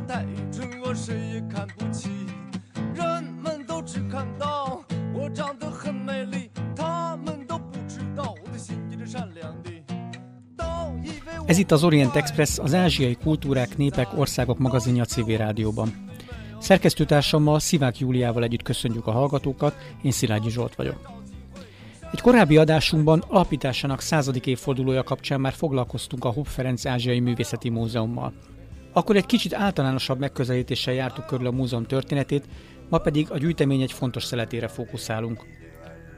[0.00, 2.08] 太蠢，我谁也看不起。
[2.94, 4.82] 人们都只看到
[5.12, 9.70] 我长得很美丽，他们都不知道我的心地是善良的。
[10.56, 10.64] 都
[11.04, 16.04] 以为我 Ez itt az Orient Express, az ázsiai kultúrák, népek, országok magazinja a civil rádióban.
[16.60, 21.10] Szerkesztőtársammal Szivák Júliával együtt köszönjük a hallgatókat, én Szilágyi Zsolt vagyok.
[22.12, 28.32] Egy korábbi adásunkban alapításának századik évfordulója kapcsán már foglalkoztunk a Hopp Ferenc Ázsiai Művészeti Múzeummal.
[28.93, 32.45] Akkor egy kicsit általánosabb megközelítéssel jártuk körül a múzeum történetét,
[32.89, 35.45] ma pedig a gyűjtemény egy fontos szeletére fókuszálunk.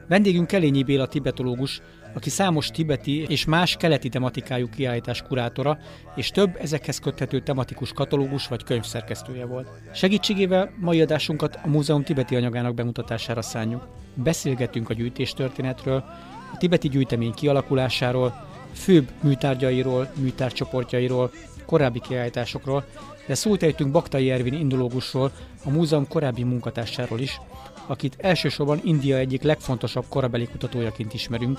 [0.08, 1.80] Vendégünk Kelényi Béla tibetológus,
[2.14, 5.78] aki számos tibeti és más keleti tematikájú kiállítás kurátora,
[6.16, 9.68] és több ezekhez köthető tematikus katalógus vagy könyvszerkesztője volt.
[9.92, 13.88] Segítségével mai adásunkat a múzeum tibeti anyagának bemutatására szánjuk.
[14.14, 16.04] Beszélgetünk a gyűjtéstörténetről,
[16.52, 21.30] a tibeti gyűjtemény kialakulásáról, főbb műtárgyairól, műtárcsoportjairól,
[21.64, 22.84] korábbi kiállításokról,
[23.26, 25.32] de szót ejtünk Baktai Ervin indológusról,
[25.64, 27.40] a múzeum korábbi munkatársáról is,
[27.86, 31.58] akit elsősorban India egyik legfontosabb korabeli kutatójaként ismerünk,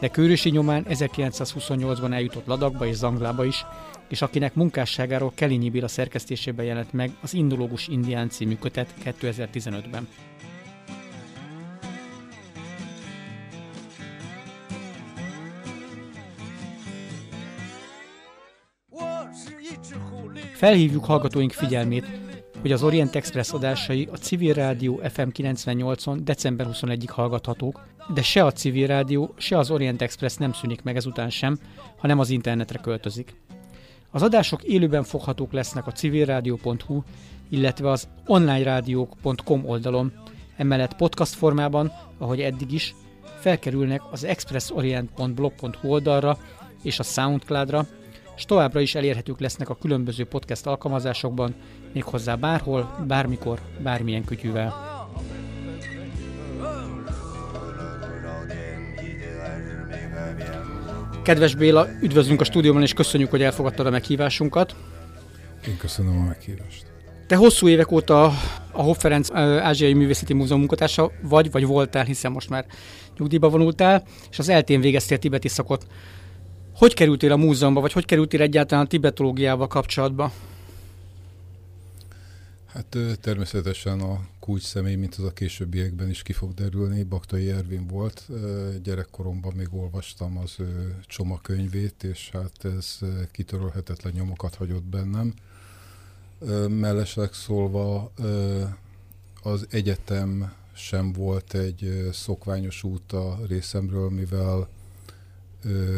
[0.00, 3.64] de Kőrösi nyomán 1928-ban eljutott Ladakba és Zanglába is,
[4.08, 10.08] és akinek munkásságáról Kelinyi Béla szerkesztésében jelent meg az Indológus Indián című kötet 2015-ben.
[20.54, 22.06] Felhívjuk hallgatóink figyelmét,
[22.60, 27.80] hogy az Orient Express adásai a Civil Rádió FM 98-on december 21-ig hallgathatók,
[28.14, 31.58] de se a Civil Rádió, se az Orient Express nem szűnik meg ezután sem,
[31.96, 33.34] hanem az internetre költözik.
[34.10, 37.02] Az adások élőben foghatók lesznek a civilradio.hu,
[37.48, 40.12] illetve az onlinerádiók.com oldalon,
[40.56, 42.94] emellett podcast formában, ahogy eddig is,
[43.38, 46.38] felkerülnek az expressorient.blog.hu oldalra
[46.82, 47.86] és a Soundcloudra,
[48.42, 51.54] és továbbra is elérhetők lesznek a különböző podcast alkalmazásokban,
[51.92, 54.74] méghozzá bárhol, bármikor, bármilyen kütyűvel.
[61.22, 64.74] Kedves Béla, üdvözlünk a stúdióban, és köszönjük, hogy elfogadtad a meghívásunkat.
[65.68, 66.86] Én köszönöm a meghívást.
[67.26, 68.24] Te hosszú évek óta
[68.72, 72.66] a Hopp Ferenc Ázsiai Művészeti Múzeum munkatársa vagy, vagy voltál, hiszen most már
[73.18, 75.86] nyugdíjba vonultál, és az eltén végeztél tibeti szakot.
[76.74, 80.32] Hogy kerültél a múzeumba, vagy hogy kerültél egyáltalán a tibetológiával kapcsolatba?
[82.66, 87.86] Hát természetesen a kulcs személy, mint az a későbbiekben is ki fog derülni, Baktai Ervin
[87.86, 88.28] volt.
[88.82, 92.98] Gyerekkoromban még olvastam az ő csomakönyvét, és hát ez
[93.30, 95.34] kitörölhetetlen nyomokat hagyott bennem.
[96.68, 98.12] Mellesleg szólva
[99.42, 104.68] az egyetem sem volt egy szokványos út a részemről, mivel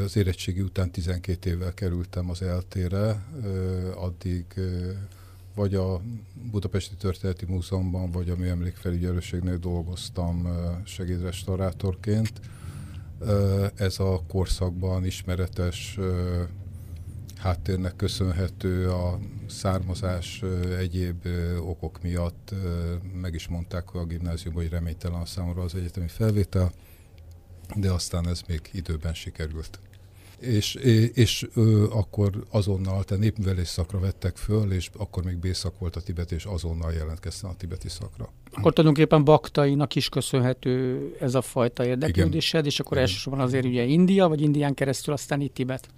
[0.05, 3.25] az érettségi után 12 évvel kerültem az eltére,
[3.95, 4.45] addig
[5.55, 6.01] vagy a
[6.51, 10.49] Budapesti Történeti Múzeumban, vagy a Műemlékfelügyelőségnél dolgoztam
[10.85, 12.33] segédrestaurátorként.
[13.75, 15.99] Ez a korszakban ismeretes
[17.37, 20.43] háttérnek köszönhető a származás
[20.79, 21.27] egyéb
[21.61, 22.55] okok miatt.
[23.21, 26.73] Meg is mondták a gimnáziumban, hogy reménytelen a számomra az egyetemi felvétel,
[27.75, 29.79] de aztán ez még időben sikerült
[30.45, 30.75] és,
[31.15, 36.01] és ö, akkor azonnal, te népművelés szakra vettek föl, és akkor még B-szak volt a
[36.01, 38.33] tibet, és azonnal jelentkeztem a tibeti szakra.
[38.53, 43.09] Akkor tulajdonképpen Baktainak is köszönhető ez a fajta érdeklődésed, és akkor Igen.
[43.09, 45.89] elsősorban azért ugye India, vagy Indián keresztül aztán itt Tibet.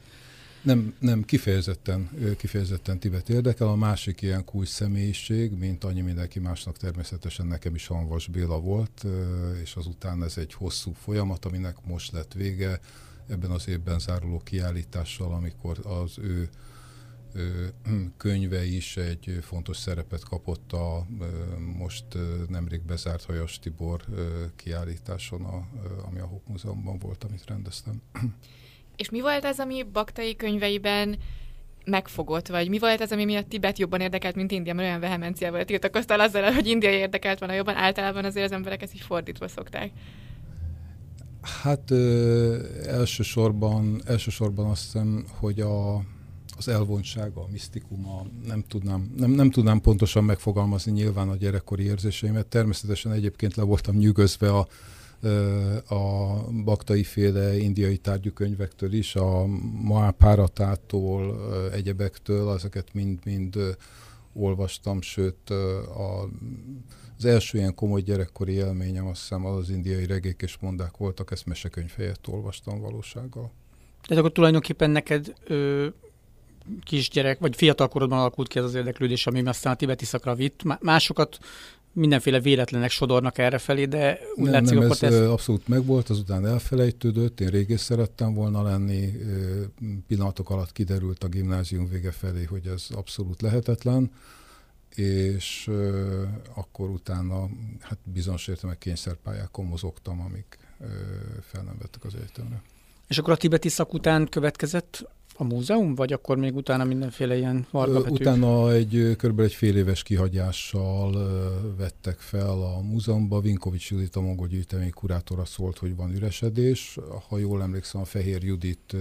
[0.63, 3.69] Nem, nem kifejezetten, kifejezetten Tibet érdekel.
[3.69, 9.07] A másik ilyen kulcs személyiség, mint annyi mindenki másnak természetesen nekem is Hanvas Béla volt,
[9.63, 12.81] és azután ez egy hosszú folyamat, aminek most lett vége,
[13.29, 16.49] ebben az évben záruló kiállítással, amikor az ő
[18.17, 21.07] könyve is egy fontos szerepet kapott a
[21.77, 22.05] most
[22.49, 24.05] nemrég bezárt Hajas Tibor
[24.57, 25.69] kiállításon, a,
[26.07, 28.03] ami a Hopp Múzeumban volt, amit rendeztem.
[28.97, 31.17] És mi volt az, ami Baktai könyveiben
[31.85, 35.65] megfogott, vagy mi volt az, ami miatt Tibet jobban érdekelt, mint India, mert olyan vehemenciával
[35.65, 39.91] tiltakoztál azzal, hogy India érdekelt volna jobban, általában azért az emberek ezt így fordítva szokták.
[41.63, 42.57] Hát ö,
[42.87, 45.97] elsősorban, elsősorban azt hiszem, hogy a,
[46.57, 52.47] az elvontsága, a misztikuma, nem tudnám, nem, nem tudnám pontosan megfogalmazni nyilván a gyerekkori érzéseimet.
[52.47, 54.67] Természetesen egyébként le voltam nyűgözve a,
[55.89, 58.31] a baktai féle indiai tárgyú
[58.91, 59.47] is, a
[59.83, 61.37] Mahápáratától,
[61.73, 63.77] egyebektől, ezeket mind-mind
[64.33, 66.29] olvastam, sőt a
[67.19, 71.31] az első ilyen komoly gyerekkori élményem azt hiszem az, az indiai regék és mondák voltak,
[71.31, 73.53] ezt mesekönyv helyett olvastam valósággal.
[74.03, 75.87] Tehát akkor tulajdonképpen neked ö,
[76.83, 80.81] kisgyerek, vagy fiatalkorodban alakult ki ez az érdeklődés, ami aztán a tibeti szakra vitt.
[80.81, 81.39] Másokat
[81.97, 85.29] mindenféle véletlenek sodornak erre felé, de úgy nem, látszik, nem, akkor ez ez...
[85.29, 89.13] abszolút megvolt, azután elfelejtődött, én régész szerettem volna lenni,
[90.07, 94.11] pillanatok alatt kiderült a gimnázium vége felé, hogy ez abszolút lehetetlen,
[94.95, 95.71] és
[96.55, 97.49] akkor utána
[97.81, 100.59] hát bizonyos értelmek kényszerpályákon mozogtam, amik
[101.41, 102.63] fel nem vettek az egyetemre.
[103.09, 105.09] És akkor a tibeti szak után következett
[105.39, 109.41] a múzeum, vagy akkor még utána mindenféle ilyen varga Utána egy kb.
[109.41, 111.13] egy fél éves kihagyással
[111.77, 113.41] vettek fel a múzeumba.
[113.41, 116.99] Vinkovics Judit, a mongol gyűjtemény kurátora szólt, hogy van üresedés.
[117.29, 118.97] Ha jól emlékszem, a Fehér Judit,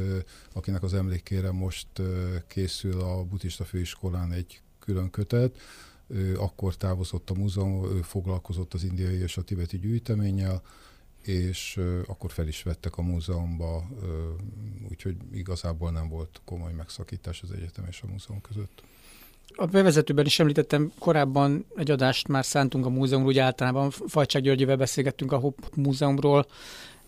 [0.53, 1.87] akinek az emlékére most
[2.47, 5.57] készül a buddhista főiskolán egy külön kötet,
[6.07, 10.61] ő akkor távozott a múzeum, ő foglalkozott az indiai és a tibeti gyűjteménnyel,
[11.27, 13.87] és akkor fel is vettek a múzeumba,
[14.89, 18.83] úgyhogy igazából nem volt komoly megszakítás az egyetem és a múzeum között.
[19.55, 24.75] A bevezetőben is említettem, korábban egy adást már szántunk a múzeumról, úgy általában Fajcsák Györgyével
[24.75, 26.45] beszélgettünk a Hopp Múzeumról,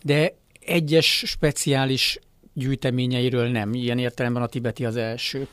[0.04, 2.20] de egyes speciális
[2.54, 5.48] gyűjteményeiről nem, ilyen értelemben a tibeti az első.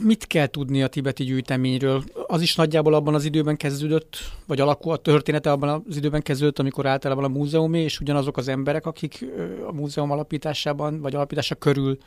[0.00, 2.04] Mit kell tudni a tibeti gyűjteményről?
[2.26, 4.16] Az is nagyjából abban az időben kezdődött,
[4.46, 8.48] vagy alakul a története abban az időben kezdődött, amikor általában a múzeumé, és ugyanazok az
[8.48, 9.24] emberek, akik
[9.66, 11.98] a múzeum alapításában, vagy alapítása körül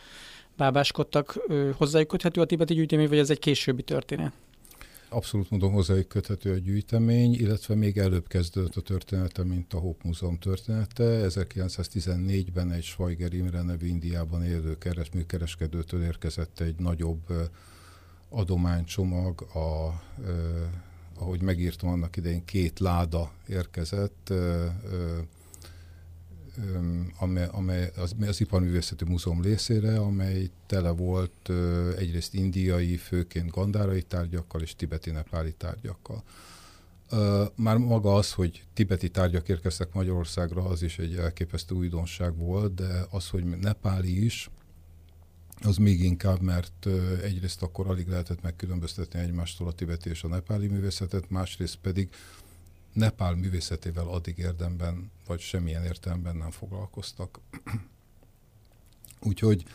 [0.58, 1.40] bábáskodtak,
[1.78, 4.34] hozzájuk köthető a tibeti gyűjtemény, vagy ez egy későbbi történet?
[5.10, 10.02] Abszolút módon hozzájuk köthető a gyűjtemény, illetve még előbb kezdődött a története, mint a Hope
[10.04, 11.28] Múzeum története.
[11.28, 17.22] 1914-ben egy Schweiger Imre nevű Indiában élő keres, műkereskedőtől érkezett egy nagyobb
[18.36, 20.70] adománycsomag, a, eh,
[21.20, 24.72] ahogy megírtam annak idején, két láda érkezett, eh,
[27.20, 31.50] amely, amely az, az Iparművészeti Múzeum részére, amely tele volt
[31.98, 36.24] egyrészt indiai, főként gandárai tárgyakkal és tibeti-nepáli tárgyakkal.
[37.56, 43.06] Már maga az, hogy tibeti tárgyak érkeztek Magyarországra, az is egy elképesztő újdonság volt, de
[43.10, 44.50] az, hogy nepáli is,
[45.62, 46.88] az még inkább, mert
[47.24, 52.10] egyrészt akkor alig lehetett megkülönböztetni egymástól a tibeti és a nepáli művészetet, másrészt pedig
[52.94, 57.40] Nepál művészetével addig érdemben, vagy semmilyen értelemben nem foglalkoztak.
[59.30, 59.66] Úgyhogy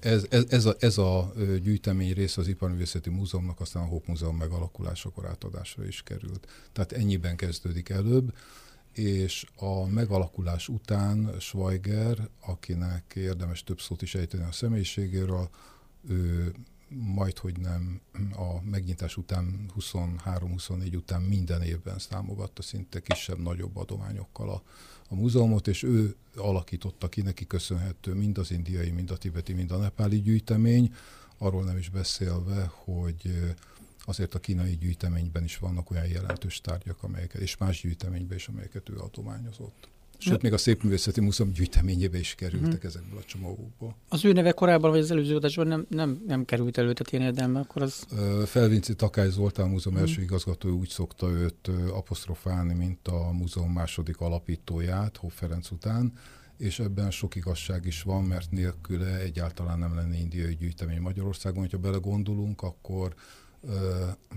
[0.00, 4.36] ez, ez, ez, a, ez a gyűjtemény része az Iparművészeti Múzeumnak, aztán a Hope Múzeum
[4.36, 6.48] megalakulásakor átadásra is került.
[6.72, 8.34] Tehát ennyiben kezdődik előbb,
[8.98, 15.48] és a megalakulás után Schweiger, akinek érdemes több szót is ejteni a személyiségéről,
[16.08, 16.54] ő
[16.88, 18.00] majd, hogy nem
[18.32, 24.62] a megnyitás után, 23-24 után minden évben számogatta szinte kisebb-nagyobb adományokkal a,
[25.08, 29.70] a múzeumot, és ő alakította ki, neki köszönhető mind az indiai, mind a tibeti, mind
[29.70, 30.94] a nepáli gyűjtemény,
[31.38, 33.54] arról nem is beszélve, hogy
[34.08, 38.88] azért a kínai gyűjteményben is vannak olyan jelentős tárgyak, amelyeket, és más gyűjteményben is, amelyeket
[38.88, 39.88] ő adományozott.
[40.18, 42.88] Sőt, még a Szépművészeti Múzeum gyűjteményébe is kerültek hmm.
[42.88, 43.96] ezekből a csomagokból.
[44.08, 47.24] Az ő neve korábban, vagy az előző adásban nem, nem, nem került elő, tehát ilyen
[47.24, 48.06] érdemben, akkor az...
[48.46, 50.04] Felvinci Takály Zoltán múzeum hmm.
[50.04, 56.12] első igazgató úgy szokta őt apostrofálni, mint a múzeum második alapítóját, Hoff Ferenc után,
[56.56, 61.60] és ebben sok igazság is van, mert nélküle egyáltalán nem lenne indiai gyűjtemény Magyarországon.
[61.60, 63.14] Hogyha belegondolunk, akkor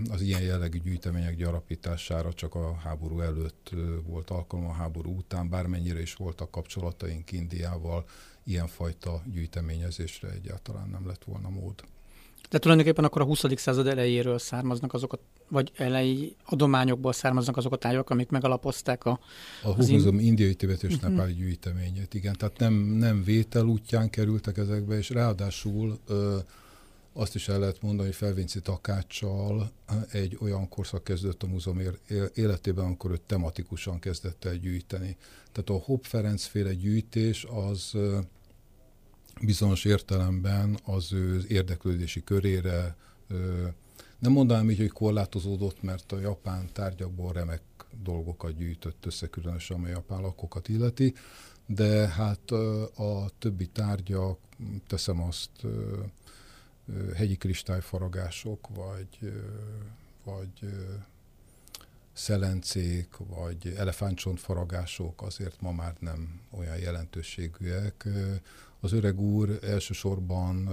[0.10, 3.70] az ilyen jellegű gyűjtemények gyarapítására csak a háború előtt
[4.06, 8.06] volt alkalom, a háború után, bármennyire is voltak kapcsolataink Indiával,
[8.44, 11.84] ilyenfajta gyűjteményezésre egyáltalán nem lett volna mód.
[12.50, 13.44] De tulajdonképpen akkor a 20.
[13.56, 19.20] század elejéről származnak azok a, vagy elejé adományokból származnak azok a tájak, amik megalapozták a...
[19.64, 20.26] A Húzom in...
[20.26, 21.10] indiai tibet és uh-huh.
[21.10, 22.36] nepáli gyűjteményét, igen.
[22.38, 26.38] Tehát nem, nem vétel útján kerültek ezekbe, és ráadásul ö,
[27.14, 29.72] azt is el lehet mondani, hogy Felvinci Takáccsal
[30.12, 31.82] egy olyan korszak kezdődött a múzeum
[32.34, 35.18] életében, amikor ő tematikusan kezdett el gyűjteni.
[35.52, 37.94] Tehát a Hopp Ferenc féle gyűjtés az
[39.42, 42.96] bizonyos értelemben az ő érdeklődési körére
[44.20, 47.62] nem mondanám így, hogy korlátozódott, mert a japán tárgyakból remek
[48.04, 51.14] dolgokat gyűjtött össze, különösen amely japán lakokat illeti,
[51.66, 52.52] de hát
[52.96, 54.40] a többi tárgyak,
[54.88, 55.50] teszem azt,
[57.16, 59.34] hegyi kristályfaragások, vagy,
[60.24, 60.70] vagy
[62.14, 68.08] szelencék vagy elefántcsontfaragások azért ma már nem olyan jelentőségűek.
[68.80, 70.70] Az öreg úr elsősorban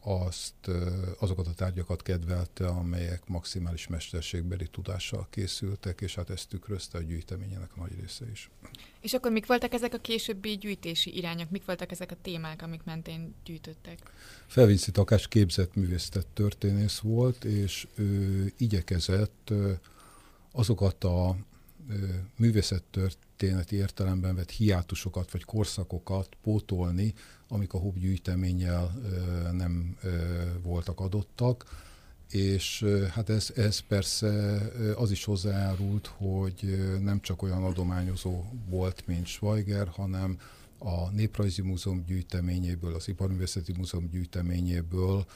[0.00, 0.70] azt,
[1.18, 7.70] azokat a tárgyakat kedvelte, amelyek maximális mesterségbeli tudással készültek, és hát ezt tükrözte a gyűjteményének
[7.76, 8.50] a nagy része is.
[9.00, 11.50] És akkor mik voltak ezek a későbbi gyűjtési irányok?
[11.50, 13.98] Mik voltak ezek a témák, amik mentén gyűjtöttek?
[14.46, 19.52] Felvinci Takás képzett művészet történész volt, és ő igyekezett
[20.52, 21.36] azokat a
[22.36, 27.14] művészettörténeti értelemben vett hiátusokat vagy korszakokat pótolni,
[27.48, 29.00] amik a Hobb gyűjteménnyel
[29.52, 29.96] nem
[30.62, 31.88] voltak adottak,
[32.30, 34.60] és hát ez, ez persze
[34.96, 40.38] az is hozzájárult, hogy nem csak olyan adományozó volt, mint Schweiger, hanem
[40.78, 45.26] a Néprajzi Múzeum gyűjteményéből, az Iparművészeti Múzeum gyűjteményéből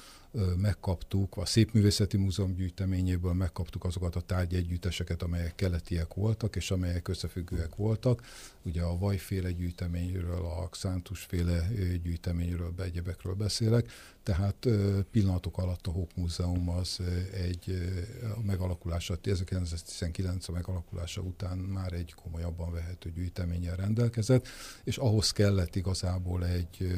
[0.57, 7.75] megkaptuk, a Szépművészeti Múzeum gyűjteményéből megkaptuk azokat a tárgyegyütteseket, amelyek keletiek voltak, és amelyek összefüggőek
[7.77, 8.23] voltak.
[8.63, 11.69] Ugye a Vajféle gyűjteményről, a Xántusféle
[12.03, 13.91] gyűjteményről, egyebekről beszélek,
[14.23, 14.69] tehát
[15.11, 17.01] pillanatok alatt a Hope Múzeum az
[17.33, 17.91] egy
[18.37, 24.49] a megalakulása, 1919 a megalakulása után már egy komolyabban vehető gyűjteménnyel rendelkezett,
[24.85, 26.93] és ahhoz kellett igazából egy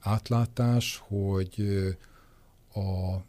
[0.00, 1.96] átlátás, hogy
[2.76, 3.22] a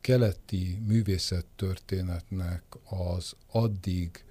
[0.00, 4.24] keleti művészettörténetnek az addig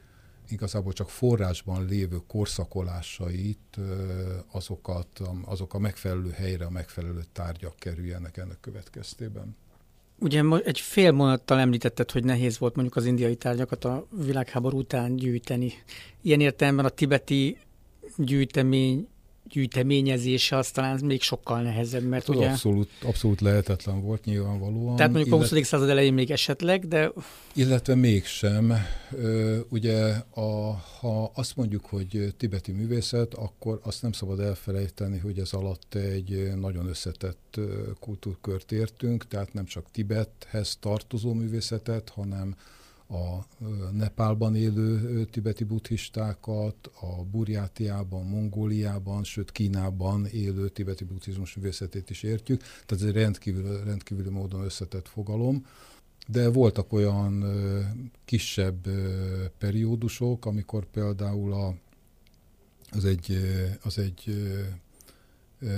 [0.50, 3.77] igazából csak forrásban lévő korszakolásait,
[4.51, 9.55] azokat, azok a megfelelő helyre, a megfelelő tárgyak kerüljenek ennek következtében.
[10.19, 15.15] Ugye egy fél mondattal említetted, hogy nehéz volt mondjuk az indiai tárgyakat a világháború után
[15.15, 15.74] gyűjteni.
[16.22, 17.57] Ilyen értelemben a tibeti
[18.17, 19.07] gyűjtemény
[19.49, 22.49] gyűjteményezése az talán még sokkal nehezebb, mert hát, ugye...
[22.49, 24.95] Abszolút, abszolút lehetetlen volt nyilvánvalóan.
[24.95, 25.65] Tehát mondjuk a 20.
[25.65, 27.11] század elején még esetleg, de...
[27.53, 28.73] Illetve mégsem.
[29.69, 35.53] Ugye a, ha azt mondjuk, hogy tibeti művészet, akkor azt nem szabad elfelejteni, hogy ez
[35.53, 37.59] alatt egy nagyon összetett
[37.99, 42.55] kultúrkört értünk, tehát nem csak Tibethez tartozó művészetet, hanem
[43.07, 43.45] a
[43.91, 52.59] Nepálban élő tibeti buddhistákat, a Burjátiában, Mongóliában, sőt Kínában élő tibeti buddhizmus művészetét is értjük.
[52.62, 55.65] Tehát ez egy rendkívül, rendkívüli módon összetett fogalom.
[56.27, 57.43] De voltak olyan
[58.25, 58.88] kisebb
[59.57, 61.75] periódusok, amikor például a,
[62.91, 63.38] az egy,
[63.83, 64.35] az egy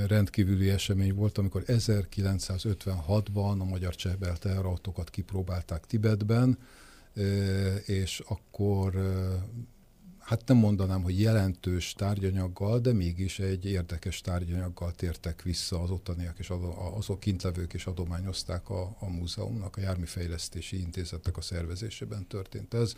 [0.07, 6.57] rendkívüli esemény volt, amikor 1956-ban a magyar csehbel teherautókat kipróbálták Tibetben,
[7.85, 8.95] és akkor
[10.27, 16.39] hát nem mondanám, hogy jelentős tárgyanyaggal, de mégis egy érdekes tárgyanyaggal tértek vissza az ottaniak,
[16.39, 16.51] és
[16.95, 22.93] azok kintlevők is adományozták a, a múzeumnak, a Járműfejlesztési Intézetnek a szervezésében történt ez.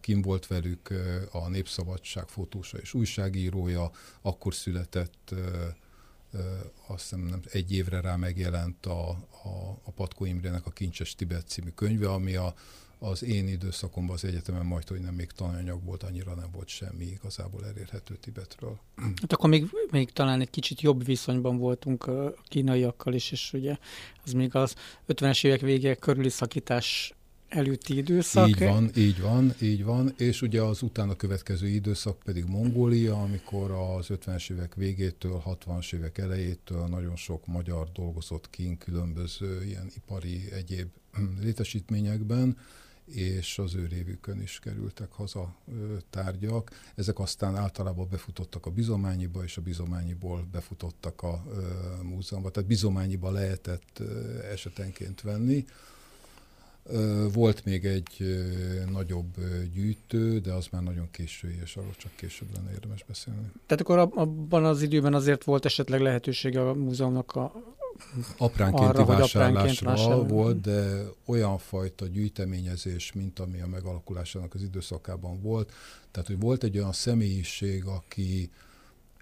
[0.00, 0.94] Kim volt velük
[1.30, 5.34] a Népszabadság fotósa és újságírója, akkor született
[6.86, 11.48] azt hiszem nem, egy évre rá megjelent a, a, a Patkó Imrének a Kincses Tibet
[11.48, 12.54] című könyve, ami a,
[12.98, 17.04] az én időszakomban az egyetemen majd, hogy nem még tananyag volt, annyira nem volt semmi
[17.04, 18.78] igazából elérhető Tibetről.
[19.20, 23.76] Hát akkor még, még talán egy kicsit jobb viszonyban voltunk a kínaiakkal is, és ugye
[24.24, 24.74] az még az
[25.08, 27.14] 50-es évek vége körüli szakítás
[27.48, 28.48] előtti időszak.
[28.48, 33.70] Így van, így van, így van, és ugye az utána következő időszak pedig Mongólia, amikor
[33.70, 40.52] az 50-es évek végétől, 60-as évek elejétől nagyon sok magyar dolgozott kint különböző ilyen ipari
[40.52, 40.88] egyéb
[41.40, 42.56] létesítményekben,
[43.06, 45.54] és az ő révükön is kerültek haza
[46.10, 46.70] tárgyak.
[46.94, 51.44] Ezek aztán általában befutottak a bizományiba, és a bizományiból befutottak a
[52.02, 52.50] múzeumba.
[52.50, 54.02] Tehát bizományiba lehetett
[54.52, 55.64] esetenként venni.
[57.32, 58.44] Volt még egy
[58.90, 59.34] nagyobb
[59.72, 63.50] gyűjtő, de az már nagyon késői, és arról csak később lenne érdemes beszélni.
[63.66, 67.75] Tehát akkor abban az időben azért volt esetleg lehetősége a múzeumnak a
[68.38, 75.40] apránkénti arra, vásárlásra apránként volt, de olyan fajta gyűjteményezés, mint ami a megalakulásának az időszakában
[75.40, 75.72] volt.
[76.10, 78.50] Tehát, hogy volt egy olyan személyiség, aki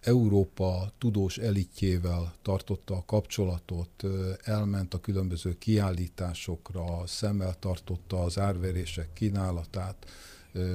[0.00, 4.04] Európa tudós elitjével tartotta a kapcsolatot,
[4.43, 10.07] elment a különböző kiállításokra, szemmel tartotta az árverések kínálatát,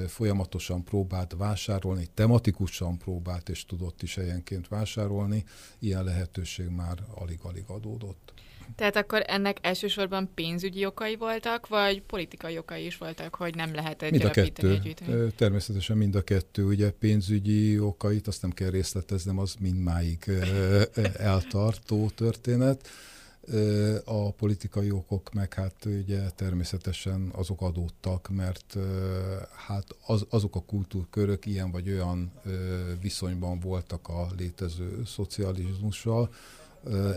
[0.08, 5.44] folyamatosan próbált vásárolni, tematikusan próbált és tudott is helyenként vásárolni,
[5.80, 8.34] ilyen lehetőség már alig-alig adódott.
[8.76, 14.12] Tehát akkor ennek elsősorban pénzügyi okai voltak, vagy politikai okai is voltak, hogy nem lehetett
[14.12, 14.96] mind a kettő.
[15.36, 16.66] Természetesen mind a kettő.
[16.66, 20.32] Ugye pénzügyi okait, azt nem kell részleteznem, az mindmáig
[21.18, 22.90] eltartó történet
[24.06, 28.78] A politikai okok meg hát ugye természetesen azok adódtak, mert
[29.68, 32.32] hát az, azok a kultúrkörök ilyen vagy olyan
[33.02, 36.30] viszonyban voltak a létező szocializmussal,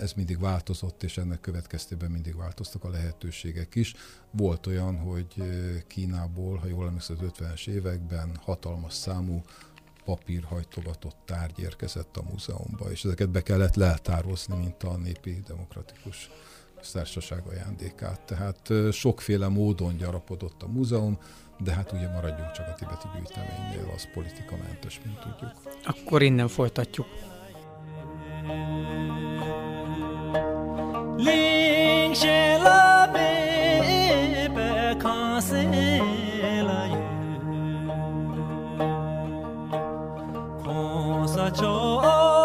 [0.00, 3.94] ez mindig változott, és ennek következtében mindig változtak a lehetőségek is.
[4.30, 5.42] Volt olyan, hogy
[5.86, 9.42] Kínából, ha jól emlékszem, az 50-es években hatalmas számú
[10.04, 16.30] papírhajtogatott tárgy érkezett a múzeumba, és ezeket be kellett leltározni, mint a népi demokratikus
[16.92, 18.20] társaság ajándékát.
[18.20, 21.18] Tehát sokféle módon gyarapodott a múzeum,
[21.58, 25.52] de hát ugye maradjunk csak a tibeti gyűjteménynél, az politikamentes, mint tudjuk.
[25.84, 27.06] Akkor innen folytatjuk.
[31.16, 32.14] Ling
[32.62, 34.96] la be be
[41.52, 42.41] 舟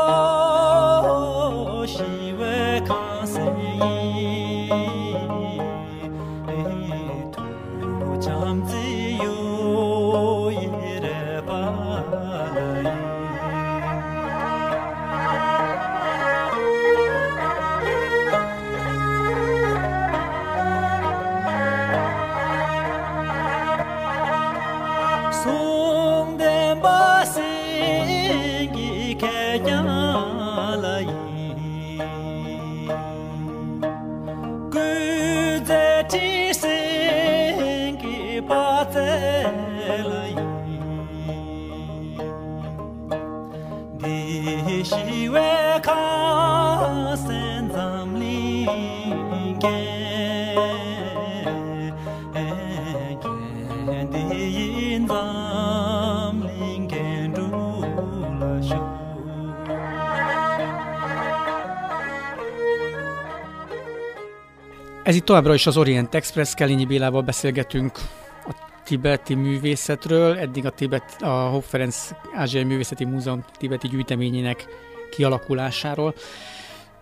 [38.86, 39.08] cho
[65.08, 68.00] Ez itt továbbra is az Orient Express, Kelényi Bélával beszélgetünk
[68.88, 74.66] tibeti művészetről, eddig a, Tibet, a Hopp Ferenc Ázsiai Művészeti Múzeum tibeti gyűjteményének
[75.12, 76.14] kialakulásáról.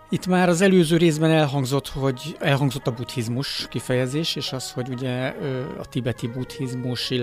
[0.09, 5.33] Itt már az előző részben elhangzott, hogy elhangzott a buddhizmus kifejezés, és az, hogy ugye
[5.77, 7.13] a tibeti buddhizmus,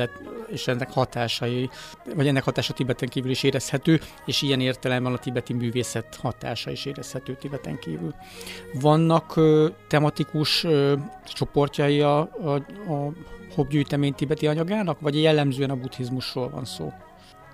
[0.47, 1.71] és ennek hatásai,
[2.15, 6.85] vagy ennek hatása Tibeten kívül is érezhető, és ilyen értelemben a tibeti művészet hatása is
[6.85, 8.15] érezhető Tibeten kívül.
[8.81, 9.41] Vannak
[9.89, 10.67] tematikus
[11.25, 12.55] csoportjai a, a,
[12.93, 13.13] a
[13.55, 16.93] hobgyűjtemény tibeti anyagának, vagy jellemzően a buddhizmusról van szó?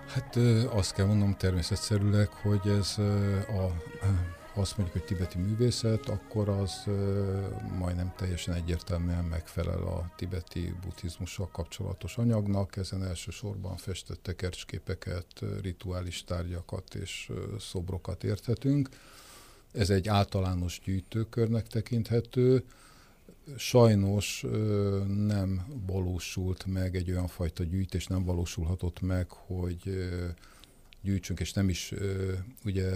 [0.07, 0.35] Hát
[0.69, 2.95] azt kell mondom természetszerűleg, hogy ez
[3.47, 3.71] a
[4.53, 6.83] azt mondjuk, hogy tibeti művészet, akkor az
[7.77, 12.77] majdnem teljesen egyértelműen megfelel a tibeti buddhizmussal kapcsolatos anyagnak.
[12.77, 15.25] Ezen elsősorban festett tekercsképeket,
[15.61, 18.89] rituális tárgyakat és szobrokat érthetünk.
[19.71, 22.63] Ez egy általános gyűjtőkörnek tekinthető,
[23.57, 24.45] sajnos
[25.25, 30.09] nem valósult meg egy olyan fajta gyűjtés, nem valósulhatott meg, hogy
[31.01, 31.93] gyűjtsünk, és nem is
[32.65, 32.91] ugye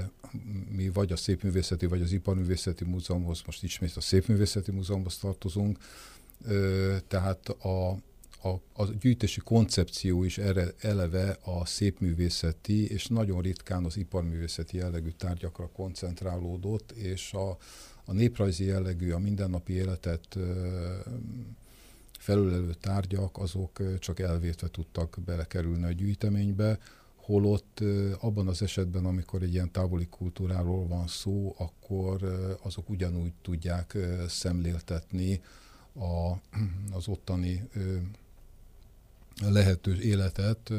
[0.69, 5.77] mi vagy a Szépművészeti, vagy az Iparművészeti Múzeumhoz, most ismét a Szépművészeti Múzeumhoz tartozunk,
[7.07, 7.97] tehát a,
[8.43, 15.09] a, a gyűjtési koncepció is erre eleve a szépművészeti és nagyon ritkán az iparművészeti jellegű
[15.09, 17.57] tárgyakra koncentrálódott, és a,
[18.05, 20.37] a néprajzi jellegű, a mindennapi életet
[22.19, 26.79] felülelő tárgyak, azok csak elvétve tudtak belekerülni a gyűjteménybe,
[27.15, 27.83] holott
[28.19, 32.23] abban az esetben, amikor egy ilyen távoli kultúráról van szó, akkor
[32.61, 35.41] azok ugyanúgy tudják szemléltetni
[35.93, 36.31] a,
[36.91, 37.69] az ottani
[39.41, 40.71] lehető életet,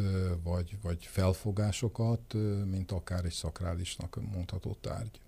[0.42, 2.34] vagy, vagy felfogásokat,
[2.70, 5.20] mint akár egy szakrálisnak mondható tárgy.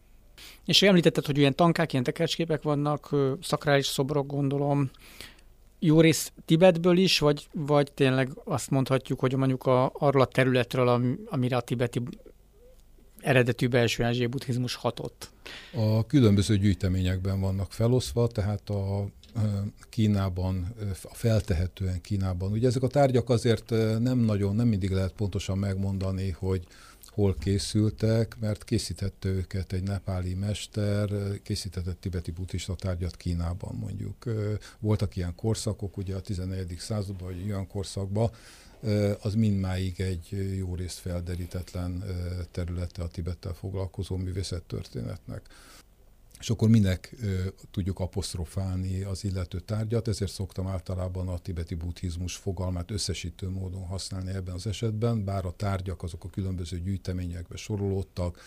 [0.65, 4.91] És említetted, hogy ilyen tankák, ilyen tekercsképek vannak, szakrális szobrok gondolom,
[5.79, 11.17] jó rész Tibetből is, vagy, vagy tényleg azt mondhatjuk, hogy mondjuk a, arról a területről,
[11.27, 12.03] amire a tibeti
[13.21, 15.31] eredetű belső ázsiai buddhizmus hatott?
[15.75, 19.07] A különböző gyűjteményekben vannak feloszva, tehát a
[19.89, 20.75] Kínában,
[21.13, 22.53] feltehetően Kínában.
[22.53, 26.67] Ugye ezek a tárgyak azért nem nagyon, nem mindig lehet pontosan megmondani, hogy
[27.07, 31.09] hol készültek, mert készítette őket egy nepáli mester,
[31.43, 34.25] készítette tibeti buddhista tárgyat Kínában mondjuk.
[34.79, 36.77] Voltak ilyen korszakok, ugye a 14.
[36.79, 38.31] században, vagy olyan korszakban,
[39.21, 42.05] az mindmáig egy jó részt felderítetlen
[42.51, 45.43] területe a Tibettel foglalkozó művészettörténetnek.
[46.41, 52.37] És akkor minek ö, tudjuk apostrofálni az illető tárgyat, ezért szoktam általában a tibeti buddhizmus
[52.37, 58.41] fogalmát összesítő módon használni ebben az esetben, bár a tárgyak azok a különböző gyűjteményekbe sorolódtak,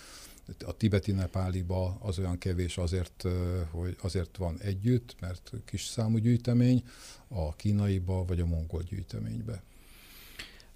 [0.65, 3.23] a tibeti nepáliba az olyan kevés azért,
[3.71, 6.84] hogy azért van együtt, mert kis számú gyűjtemény,
[7.28, 9.62] a kínaiba vagy a mongol gyűjteménybe.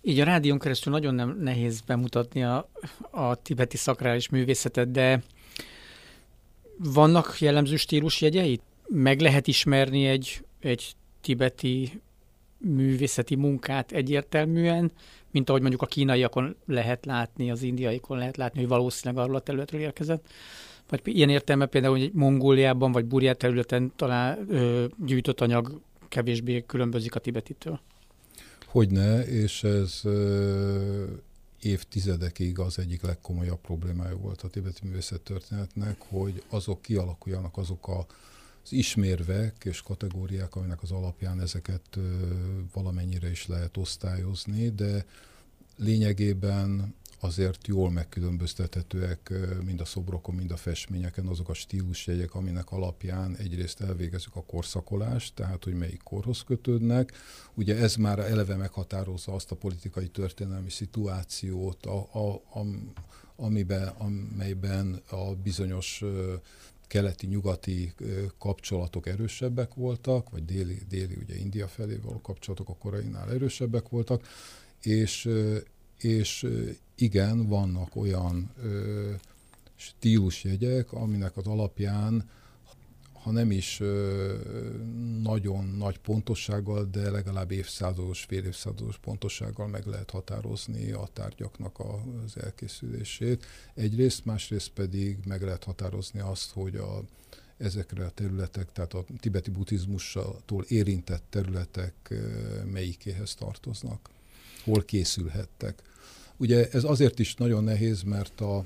[0.01, 2.69] Így a rádión keresztül nagyon nem nehéz bemutatni a,
[3.11, 5.23] a tibeti szakrális művészetet, de
[6.77, 8.59] vannak jellemző stílusjegyei?
[8.87, 12.01] Meg lehet ismerni egy, egy tibeti
[12.57, 14.91] művészeti munkát egyértelműen,
[15.31, 19.39] mint ahogy mondjuk a kínaiakon lehet látni, az indiaikon lehet látni, hogy valószínűleg arról a
[19.39, 20.27] területről érkezett.
[20.89, 27.15] Vagy ilyen értelme például, hogy Mongóliában vagy Burját területen talán ö, gyűjtött anyag kevésbé különbözik
[27.15, 27.79] a tibetitől.
[28.65, 31.03] Hogyne, és ez ö,
[31.63, 38.05] évtizedekig az egyik legkomolyabb problémája volt a tibeti művészet történetnek, hogy azok kialakuljanak azok a
[38.63, 41.99] az ismérvek és kategóriák, aminek az alapján ezeket
[42.73, 45.05] valamennyire is lehet osztályozni, de
[45.77, 49.33] lényegében azért jól megkülönböztethetőek
[49.65, 55.33] mind a szobrokon, mind a festményeken azok a stílusjegyek, aminek alapján egyrészt elvégezzük a korszakolást,
[55.33, 57.13] tehát hogy melyik korhoz kötődnek.
[57.53, 62.65] Ugye ez már eleve meghatározza azt a politikai történelmi szituációt, a, a, a,
[63.35, 66.03] amiben, amelyben a bizonyos
[66.87, 67.93] keleti-nyugati
[68.37, 74.27] kapcsolatok erősebbek voltak, vagy déli, déli ugye India felé való kapcsolatok a korainál erősebbek voltak,
[74.81, 75.29] és,
[75.97, 76.47] és
[76.95, 78.51] igen, vannak olyan
[79.75, 82.29] stílusjegyek, aminek az alapján
[83.23, 84.33] ha nem is ö,
[85.21, 92.37] nagyon nagy pontossággal, de legalább évszázados, fél évszázados pontossággal meg lehet határozni a tárgyaknak az
[92.43, 93.45] elkészülését.
[93.73, 97.03] Egyrészt, másrészt pedig meg lehet határozni azt, hogy a,
[97.57, 102.13] ezekre a területek, tehát a tibeti buddhizmustól érintett területek
[102.71, 104.09] melyikéhez tartoznak,
[104.63, 105.81] hol készülhettek.
[106.43, 108.65] Ugye ez azért is nagyon nehéz, mert a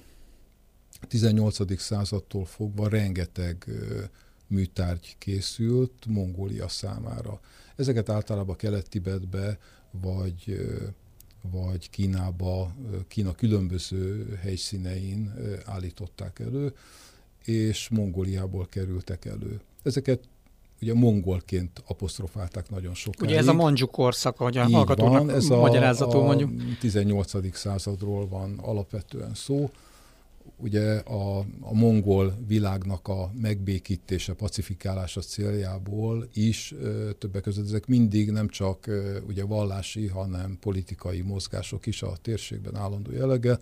[1.07, 1.79] 18.
[1.79, 3.65] századtól fogva rengeteg
[4.47, 7.39] műtárgy készült Mongólia számára.
[7.75, 9.59] Ezeket általában Kelet-Tibetbe
[9.91, 10.67] vagy,
[11.41, 12.75] vagy Kínába,
[13.07, 15.33] Kína különböző helyszínein
[15.65, 16.73] állították elő,
[17.43, 19.61] és Mongóliából kerültek elő.
[19.83, 20.23] Ezeket
[20.81, 23.29] ugye mongolként apostrofálták nagyon sokáig.
[23.29, 26.51] Ugye ez a Mandzsu korszak, ahogy a hallgatónak ez a, magyarázatul mondjuk.
[26.79, 27.55] 18.
[27.55, 29.69] századról van alapvetően szó
[30.57, 36.73] ugye a, a mongol világnak a megbékítése, pacifikálása céljából is
[37.17, 38.89] többek között ezek mindig nem csak
[39.27, 43.57] ugye vallási, hanem politikai mozgások is a térségben állandó jellege.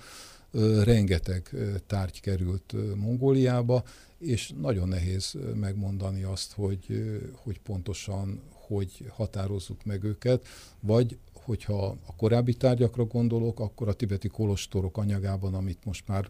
[0.84, 1.50] Rengeteg
[1.88, 3.84] tárgy került Mongóliába,
[4.18, 10.48] és nagyon nehéz megmondani azt, hogy, hogy pontosan hogy határozzuk meg őket,
[10.80, 16.30] vagy hogyha a korábbi tárgyakra gondolok, akkor a tibeti kolostorok anyagában, amit most már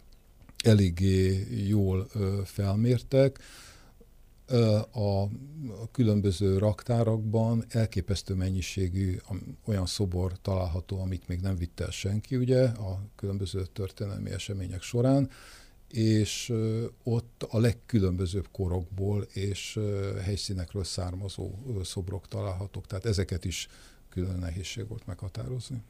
[0.64, 2.06] eléggé jól
[2.44, 3.38] felmértek.
[4.92, 5.28] A
[5.92, 9.16] különböző raktárakban elképesztő mennyiségű
[9.64, 15.30] olyan szobor található, amit még nem vitt el senki, ugye, a különböző történelmi események során,
[15.88, 16.52] és
[17.02, 19.80] ott a legkülönbözőbb korokból és
[20.22, 21.50] helyszínekről származó
[21.82, 23.68] szobrok találhatók, tehát ezeket is
[24.08, 25.82] külön nehézség volt meghatározni.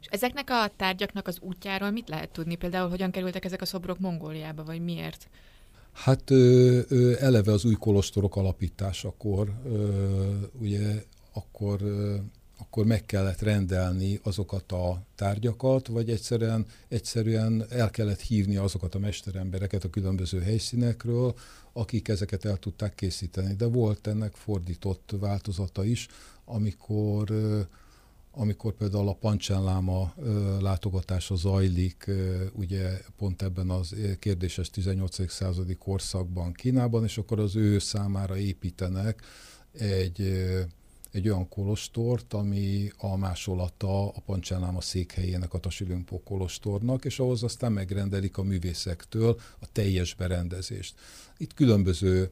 [0.00, 2.56] És ezeknek a tárgyaknak az útjáról mit lehet tudni?
[2.56, 5.28] Például hogyan kerültek ezek a szobrok Mongóliába, vagy miért?
[5.98, 12.16] Hát ö, ö, eleve az új kolostorok alapításakor, ö, ugye akkor, ö,
[12.58, 18.98] akkor meg kellett rendelni azokat a tárgyakat, vagy egyszerűen, egyszerűen el kellett hívni azokat a
[18.98, 21.34] mesterembereket a különböző helyszínekről,
[21.72, 23.54] akik ezeket el tudták készíteni.
[23.54, 26.08] De volt ennek fordított változata is,
[26.44, 27.60] amikor ö,
[28.38, 30.14] amikor például a Pancsánláma
[30.60, 32.10] látogatása zajlik,
[32.52, 35.30] ugye pont ebben az kérdéses 18.
[35.30, 39.22] századi korszakban Kínában, és akkor az ő számára építenek
[39.72, 40.20] egy,
[41.10, 47.72] egy olyan kolostort, ami a másolata a Pancsánláma székhelyének, a Tasilümpó kolostornak, és ahhoz aztán
[47.72, 50.94] megrendelik a művészektől a teljes berendezést.
[51.36, 52.30] Itt különböző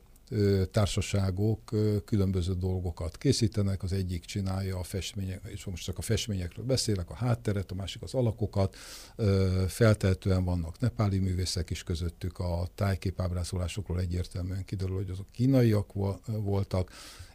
[0.71, 1.71] társaságok
[2.05, 7.15] különböző dolgokat készítenek, az egyik csinálja a festmények, és most csak a festményekről beszélek, a
[7.15, 8.77] hátteret, a másik az alakokat,
[9.69, 15.93] feltehetően vannak nepáli művészek is közöttük, a tájképábrázolásokról egyértelműen kiderül, hogy azok kínaiak
[16.27, 16.91] voltak,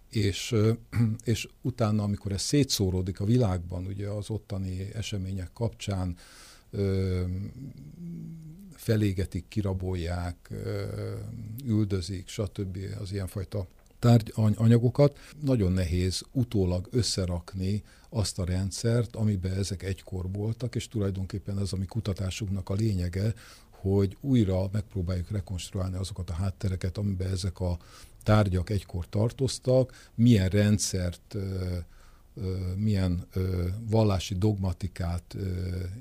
[0.09, 0.55] és,
[1.23, 6.17] és utána, amikor ez szétszóródik a világban, ugye az ottani események kapcsán,
[8.81, 10.49] felégetik, kirabolják,
[11.65, 12.77] üldözik, stb.
[13.01, 13.67] az ilyenfajta
[13.99, 15.17] tárgy, anyagokat.
[15.41, 21.77] Nagyon nehéz utólag összerakni azt a rendszert, amiben ezek egykor voltak, és tulajdonképpen ez a
[21.77, 23.33] mi kutatásunknak a lényege,
[23.69, 27.77] hogy újra megpróbáljuk rekonstruálni azokat a háttereket, amiben ezek a
[28.23, 31.35] tárgyak egykor tartoztak, milyen rendszert,
[32.75, 33.27] milyen
[33.89, 35.35] vallási dogmatikát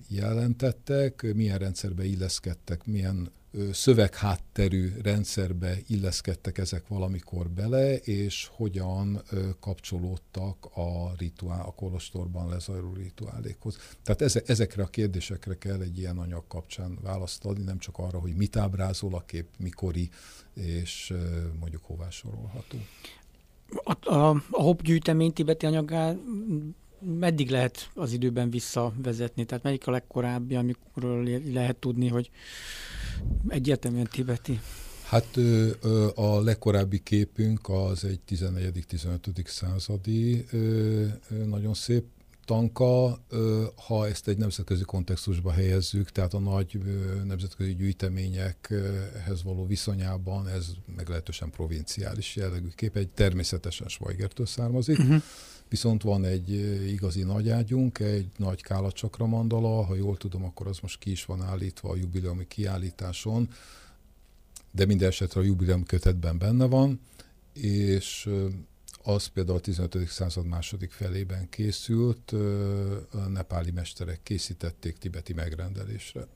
[0.08, 3.30] jelentettek, milyen rendszerbe illeszkedtek, milyen
[3.72, 9.22] szöveghátterű rendszerbe illeszkedtek ezek valamikor bele, és hogyan
[9.60, 13.78] kapcsolódtak a, rituál, a kolostorban lezajló rituálékhoz.
[14.02, 18.34] Tehát ezekre a kérdésekre kell egy ilyen anyag kapcsán választ adni, nem csak arra, hogy
[18.34, 20.10] mit ábrázol a kép, mikori,
[20.54, 21.14] és
[21.60, 22.78] mondjuk hová sorolható.
[23.85, 26.14] A, a, a HOP gyűjtemény tibeti anyagá
[27.18, 29.44] meddig lehet az időben visszavezetni?
[29.44, 31.02] Tehát melyik a legkorábbi, amikor
[31.52, 32.30] lehet tudni, hogy
[33.48, 34.61] egyértelműen tibeti?
[35.04, 35.37] Hát
[36.14, 39.46] a legkorábbi képünk az egy 14.-15.
[39.46, 40.46] századi
[41.46, 42.04] nagyon szép
[42.50, 43.18] tanka,
[43.86, 46.78] ha ezt egy nemzetközi kontextusba helyezzük, tehát a nagy
[47.24, 55.22] nemzetközi gyűjteményekhez való viszonyában ez meglehetősen provinciális jellegű kép, egy természetesen Schweigertől származik, uh-huh.
[55.68, 56.50] viszont van egy
[56.92, 61.42] igazi nagyágyunk, egy nagy kálacsakra mandala, ha jól tudom, akkor az most ki is van
[61.42, 63.48] állítva a jubileumi kiállításon,
[64.70, 67.00] de minden esetre a jubileum kötetben benne van,
[67.52, 68.28] és
[69.02, 70.06] az például a 15.
[70.06, 72.32] század második felében készült,
[73.12, 76.26] a nepáli mesterek készítették tibeti megrendelésre.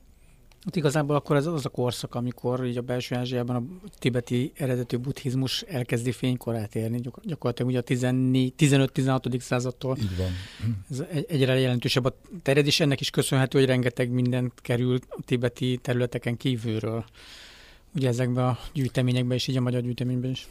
[0.65, 4.97] Hát igazából akkor ez az a korszak, amikor így a belső Ázsiában a tibeti eredetű
[4.97, 9.39] buddhizmus elkezdi fénykorát érni, gyakorlatilag ugye a 15-16.
[9.39, 9.97] századtól.
[9.97, 10.31] Így van.
[10.89, 16.37] Ez egyre jelentősebb a terjedés, ennek is köszönhető, hogy rengeteg mindent került a tibeti területeken
[16.37, 17.05] kívülről.
[17.95, 20.47] Ugye ezekben a gyűjteményekben is, így a magyar gyűjteményben is.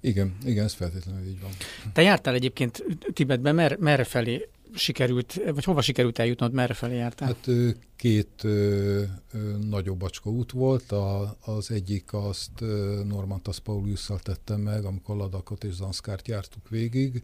[0.00, 1.50] Igen, igen, ez feltétlenül így van.
[1.92, 7.28] Te jártál egyébként Tibetben, mer, merre felé sikerült, vagy hova sikerült eljutnod, merre felé jártál?
[7.28, 7.48] Hát
[7.96, 12.60] két ö, ö, nagyobb bacska út volt, a, az egyik azt
[13.04, 17.22] Normantas Pauliusszal tettem meg, amikor Ladakot és Zanszkárt jártuk végig,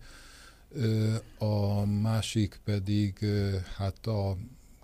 [0.72, 4.36] ö, a másik pedig ö, hát a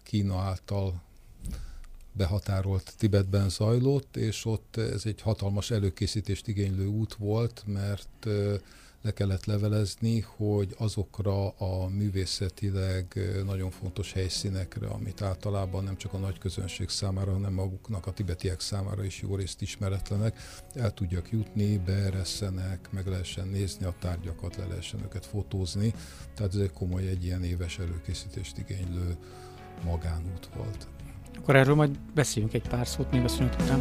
[0.02, 1.02] Kína által
[2.18, 8.26] behatárolt Tibetben zajlott, és ott ez egy hatalmas előkészítést igénylő út volt, mert
[9.02, 16.18] le kellett levelezni, hogy azokra a művészetileg nagyon fontos helyszínekre, amit általában nem csak a
[16.18, 20.38] nagy közönség számára, hanem maguknak, a tibetiek számára is jó részt ismeretlenek,
[20.74, 25.94] el tudjak jutni, beeresszenek, meg lehessen nézni a tárgyakat, le lehessen őket fotózni.
[26.34, 29.16] Tehát ez egy komoly, egy ilyen éves előkészítést igénylő
[29.84, 30.88] magánút volt.
[31.40, 33.80] Akkor erről majd beszéljünk egy pár szót még a szünet után.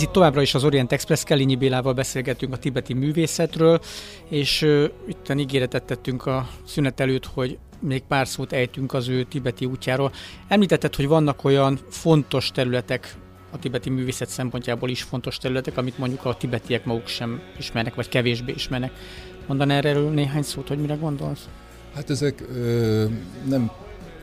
[0.00, 3.80] Ez itt továbbra is az Orient Express, Kellényi Bélával beszélgetünk a tibeti művészetről,
[4.28, 9.22] és uh, itt ígéretet tettünk a szünet előtt, hogy még pár szót ejtünk az ő
[9.22, 10.12] tibeti útjáról.
[10.48, 13.14] Említetted, hogy vannak olyan fontos területek,
[13.50, 18.08] a tibeti művészet szempontjából is fontos területek, amit mondjuk a tibetiek maguk sem ismernek, vagy
[18.08, 18.92] kevésbé ismernek.
[19.46, 21.48] Mondan erről néhány szót, hogy mire gondolsz?
[21.94, 23.04] Hát ezek ö,
[23.48, 23.70] nem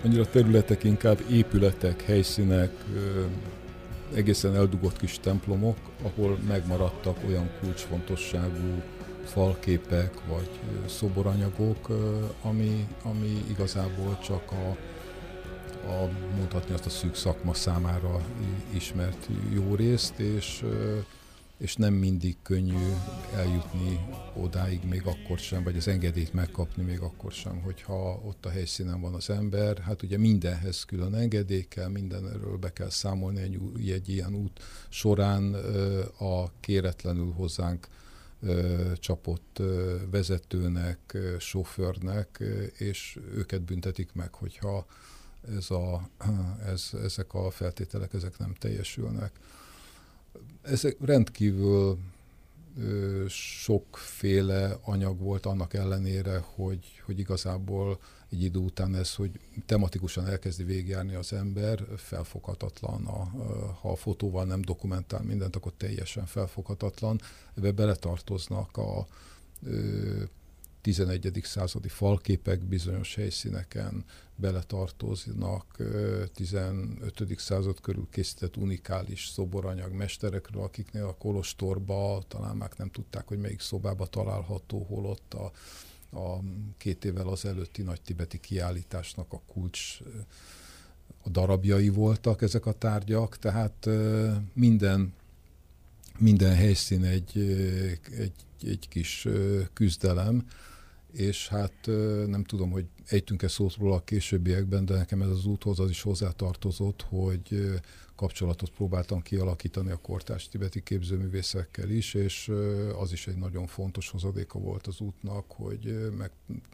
[0.06, 3.22] annyira területek, inkább épületek, helyszínek, ö,
[4.14, 8.82] egészen eldugott kis templomok, ahol megmaradtak olyan kulcsfontosságú
[9.26, 10.50] falképek vagy
[10.86, 11.88] szoboranyagok,
[12.42, 14.78] ami, ami igazából csak a,
[15.90, 18.22] a mondhatni azt a szűk szakma számára
[18.74, 20.64] ismert jó részt, és
[21.58, 22.94] és nem mindig könnyű
[23.36, 24.00] eljutni
[24.34, 29.02] odáig még akkor sem, vagy az engedélyt megkapni még akkor sem, hogyha ott a helyszínen
[29.02, 29.78] van az ember.
[29.78, 33.60] Hát ugye mindenhez külön engedély kell, mindenről be kell számolni egy,
[33.92, 35.54] egy ilyen út során
[36.20, 37.88] a kéretlenül hozzánk
[38.94, 39.62] csapott
[40.12, 42.44] vezetőnek, sofőrnek,
[42.78, 44.86] és őket büntetik meg, hogyha
[45.58, 46.10] ez a,
[46.66, 49.32] ez, ezek a feltételek ezek nem teljesülnek.
[50.62, 51.98] Ezek rendkívül
[52.80, 60.28] ö, sokféle anyag volt annak ellenére, hogy, hogy igazából egy idő után ez, hogy tematikusan
[60.28, 63.06] elkezdi végigjárni az ember, felfoghatatlan.
[63.06, 63.24] A,
[63.82, 67.22] ha a fotóval nem dokumentál mindent, akkor teljesen felfoghatatlan.
[67.56, 69.08] Ebbe beletartoznak a
[69.64, 70.24] ö,
[70.88, 71.40] 11.
[71.44, 75.78] századi falképek bizonyos helyszíneken beletartoznak
[76.34, 77.24] 15.
[77.38, 83.60] század körül készített unikális szoboranyag mesterekről, akiknél a kolostorba talán már nem tudták, hogy melyik
[83.60, 85.52] szobába található, holott a,
[86.18, 86.40] a
[86.78, 90.00] két évvel az előtti nagy tibeti kiállításnak a kulcs
[91.24, 93.90] a darabjai voltak ezek a tárgyak, tehát
[94.54, 95.14] minden,
[96.18, 97.38] minden helyszín egy,
[98.18, 99.28] egy, egy kis
[99.74, 100.46] küzdelem,
[101.18, 101.74] és hát
[102.28, 106.02] nem tudom, hogy ejtünk-e szót róla a későbbiekben, de nekem ez az úthoz az is
[106.02, 107.72] hozzátartozott, hogy
[108.18, 112.52] kapcsolatot próbáltam kialakítani a kortárs tibeti képzőművészekkel is, és
[113.00, 116.32] az is egy nagyon fontos hozadéka volt az útnak, hogy meg,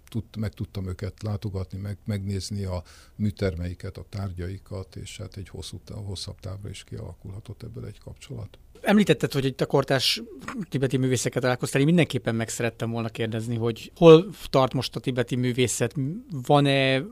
[0.10, 2.84] tud, meg tudtam őket látogatni, meg, megnézni a
[3.16, 8.58] műtermeiket, a tárgyaikat, és hát egy hosszú, hosszabb távra is kialakulhatott ebből egy kapcsolat.
[8.82, 10.22] Említetted, hogy itt a kortás
[10.70, 15.36] tibeti művészeket találkoztál, én mindenképpen meg szerettem volna kérdezni, hogy hol tart most a tibeti
[15.36, 15.96] művészet,
[16.30, 17.04] van-e,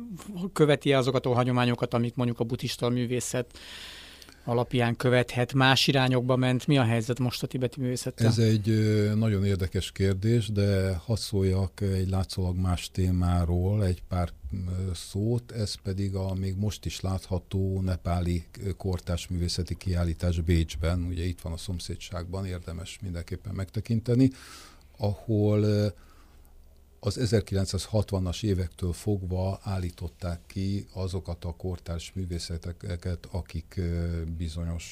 [0.54, 3.60] követi-e azokat a hagyományokat, amit mondjuk a buddhista művészet
[4.44, 6.68] alapján követhet, más irányokba ment.
[6.68, 8.28] Mi a helyzet most a tibeti művészettel?
[8.28, 8.68] Ez egy
[9.16, 14.30] nagyon érdekes kérdés, de hadd szóljak egy látszólag más témáról egy pár
[14.94, 18.44] szót, ez pedig a még most is látható nepáli
[18.78, 24.30] kortás művészeti kiállítás Bécsben, ugye itt van a szomszédságban, érdemes mindenképpen megtekinteni,
[24.98, 25.66] ahol
[27.04, 33.82] az 1960-as évektől fogva állították ki azokat a kortárs művészeteket, akik
[34.38, 34.86] bizonyos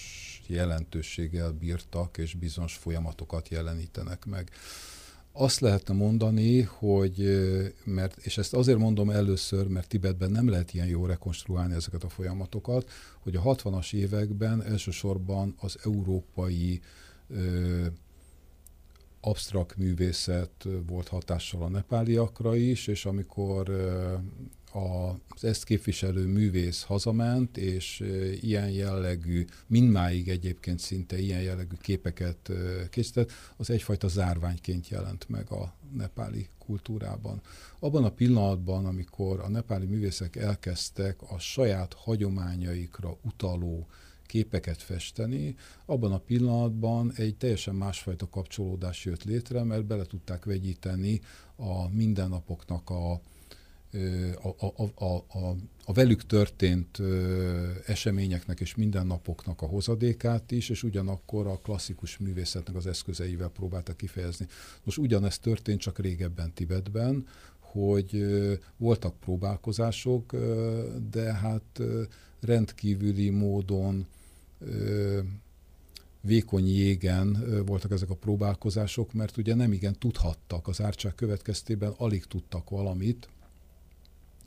[0.47, 4.49] jelentőséggel bírtak, és bizonyos folyamatokat jelenítenek meg.
[5.31, 7.39] Azt lehetne mondani, hogy,
[7.83, 12.09] mert, és ezt azért mondom először, mert Tibetben nem lehet ilyen jó rekonstruálni ezeket a
[12.09, 16.81] folyamatokat, hogy a 60-as években elsősorban az európai
[19.21, 23.69] absztrakt művészet volt hatással a nepáliakra is, és amikor
[24.71, 28.03] az ezt képviselő művész hazament, és
[28.41, 32.51] ilyen jellegű, mindmáig egyébként szinte ilyen jellegű képeket
[32.89, 37.41] készített, az egyfajta zárványként jelent meg a nepáli kultúrában.
[37.79, 43.87] Abban a pillanatban, amikor a nepáli művészek elkezdtek a saját hagyományaikra utaló
[44.29, 51.21] képeket festeni, abban a pillanatban egy teljesen másfajta kapcsolódás jött létre, mert bele tudták vegyíteni
[51.55, 53.11] a mindennapoknak a,
[54.41, 57.01] a, a, a, a, a velük történt
[57.85, 64.47] eseményeknek és mindennapoknak a hozadékát is, és ugyanakkor a klasszikus művészetnek az eszközeivel próbáltak kifejezni.
[64.83, 67.27] Most ugyanezt történt csak régebben Tibetben,
[67.59, 68.25] hogy
[68.77, 70.35] voltak próbálkozások,
[71.11, 71.81] de hát
[72.39, 74.05] rendkívüli módon
[76.21, 80.67] vékony jégen voltak ezek a próbálkozások, mert ugye nem igen tudhattak.
[80.67, 83.29] Az árcsák következtében, alig tudtak valamit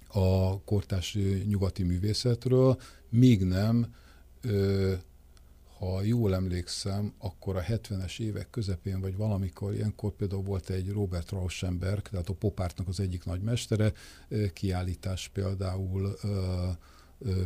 [0.09, 3.94] a kortás nyugati művészetről, míg nem,
[5.79, 11.31] ha jól emlékszem, akkor a 70-es évek közepén, vagy valamikor, ilyenkor például volt egy Robert
[11.31, 13.92] Rauschenberg, tehát a popártnak az egyik nagy mestere,
[14.53, 16.16] kiállítás például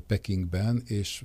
[0.06, 1.24] Pekingben, és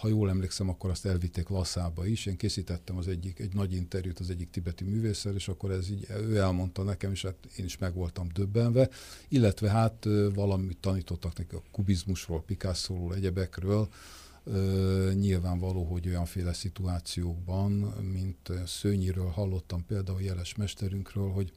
[0.00, 2.26] ha jól emlékszem, akkor azt elvitték Lasszába is.
[2.26, 6.06] Én készítettem az egyik, egy nagy interjút az egyik tibeti művésszel, és akkor ez így,
[6.10, 8.88] ő elmondta nekem, és hát én is meg voltam döbbenve.
[9.28, 13.88] Illetve hát valamit tanítottak neki a kubizmusról, Picasso-ról, egyebekről,
[14.44, 17.70] Uh, nyilvánvaló, hogy olyanféle szituációkban,
[18.12, 21.52] mint Szőnyiről hallottam például jeles mesterünkről, hogy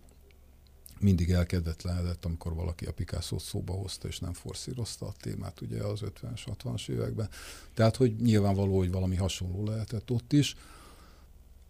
[0.99, 5.99] mindig elkedvetlenedett, amikor valaki a picasso szóba hozta, és nem forszírozta a témát ugye az
[6.03, 7.29] 50-es, 60-as években.
[7.73, 10.55] Tehát, hogy nyilvánvaló, hogy valami hasonló lehetett ott is.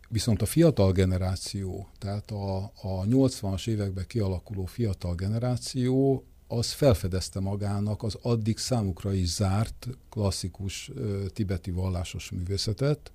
[0.09, 8.03] Viszont a fiatal generáció, tehát a, a 80-as években kialakuló fiatal generáció, az felfedezte magának
[8.03, 10.91] az addig számukra is zárt klasszikus
[11.33, 13.11] tibeti vallásos művészetet,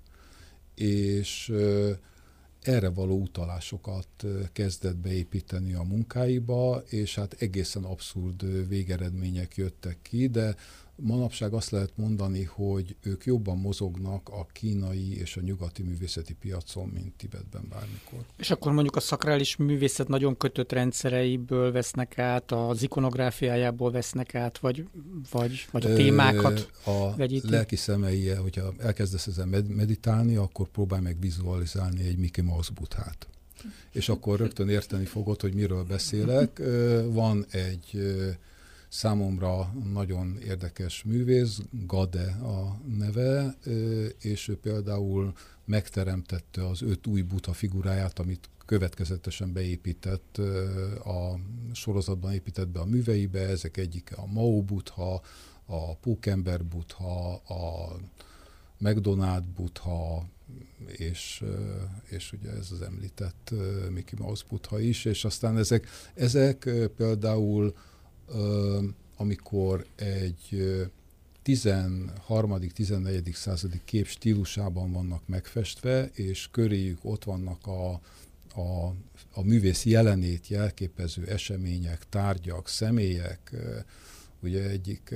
[0.74, 1.52] és
[2.62, 4.08] erre való utalásokat
[4.52, 10.54] kezdett beépíteni a munkáiba, és hát egészen abszurd végeredmények jöttek ki, de
[11.02, 16.88] Manapság azt lehet mondani, hogy ők jobban mozognak a kínai és a nyugati művészeti piacon,
[16.88, 18.24] mint Tibetben bármikor.
[18.36, 24.58] És akkor mondjuk a szakrális művészet nagyon kötött rendszereiből vesznek át, az ikonográfiájából vesznek át,
[24.58, 24.88] vagy,
[25.30, 27.50] vagy, vagy a témákat A vegyíti?
[27.50, 33.28] lelki szemei, hogyha elkezdesz ezzel meditálni, akkor próbálj meg vizualizálni egy Mickey Mouse buthát.
[33.92, 36.62] És akkor rögtön érteni fogod, hogy miről beszélek.
[37.06, 38.00] Van egy
[38.88, 43.56] számomra nagyon érdekes művész, Gade a neve,
[44.20, 45.32] és ő például
[45.64, 50.38] megteremtette az öt új buta figuráját, amit következetesen beépített
[51.04, 51.38] a
[51.72, 55.22] sorozatban épített be a műveibe, ezek egyike a Mao Butha,
[55.66, 57.96] a Pókember Butha, a
[58.78, 60.26] McDonald Butha,
[60.86, 61.44] és,
[62.08, 63.52] és ugye ez az említett
[63.90, 67.74] Mickey Mouse Butha is, és aztán ezek, ezek például
[69.16, 70.62] amikor egy
[71.42, 72.58] 13.
[72.74, 73.30] 14.
[73.34, 77.90] századi kép stílusában vannak megfestve, és köréjük ott vannak a,
[78.60, 78.94] a,
[79.32, 83.54] a művész jelenét jelképező események, tárgyak, személyek.
[84.40, 85.14] Ugye egyik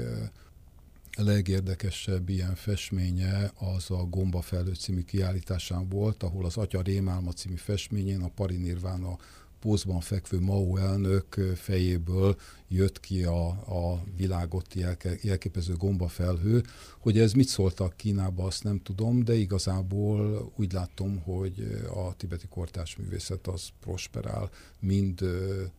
[1.16, 8.22] legérdekesebb ilyen festménye az a Gombafelő című kiállításán volt, ahol az Atya Rémálma című festményén
[8.22, 9.18] a Parinirvána
[9.62, 12.36] pózban fekvő Mao elnök fejéből
[12.68, 16.62] jött ki a, a világot jelke, jelképező gombafelhő.
[16.98, 22.46] Hogy ez mit szóltak Kínába, azt nem tudom, de igazából úgy látom, hogy a tibeti
[22.48, 24.50] kortás művészet az prosperál,
[24.80, 25.20] mind,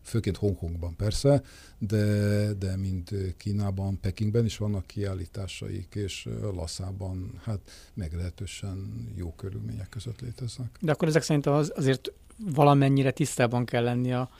[0.02, 1.42] főként Hongkongban persze,
[1.78, 7.60] de, de mind Kínában, Pekingben is vannak kiállításaik, és Lasszában hát
[7.94, 10.76] meglehetősen jó körülmények között léteznek.
[10.80, 14.30] De akkor ezek szerint az, azért valamennyire tisztában kell lenni a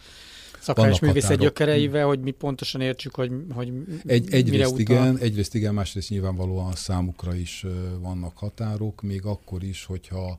[0.61, 3.73] szakrális művészet gyökereivel, hogy mi pontosan értsük, hogy, hogy
[4.05, 4.81] Egy, egyrészt utal.
[4.81, 7.67] igen, egyrészt igen, másrészt nyilvánvalóan a számukra is
[7.99, 10.39] vannak határok, még akkor is, hogyha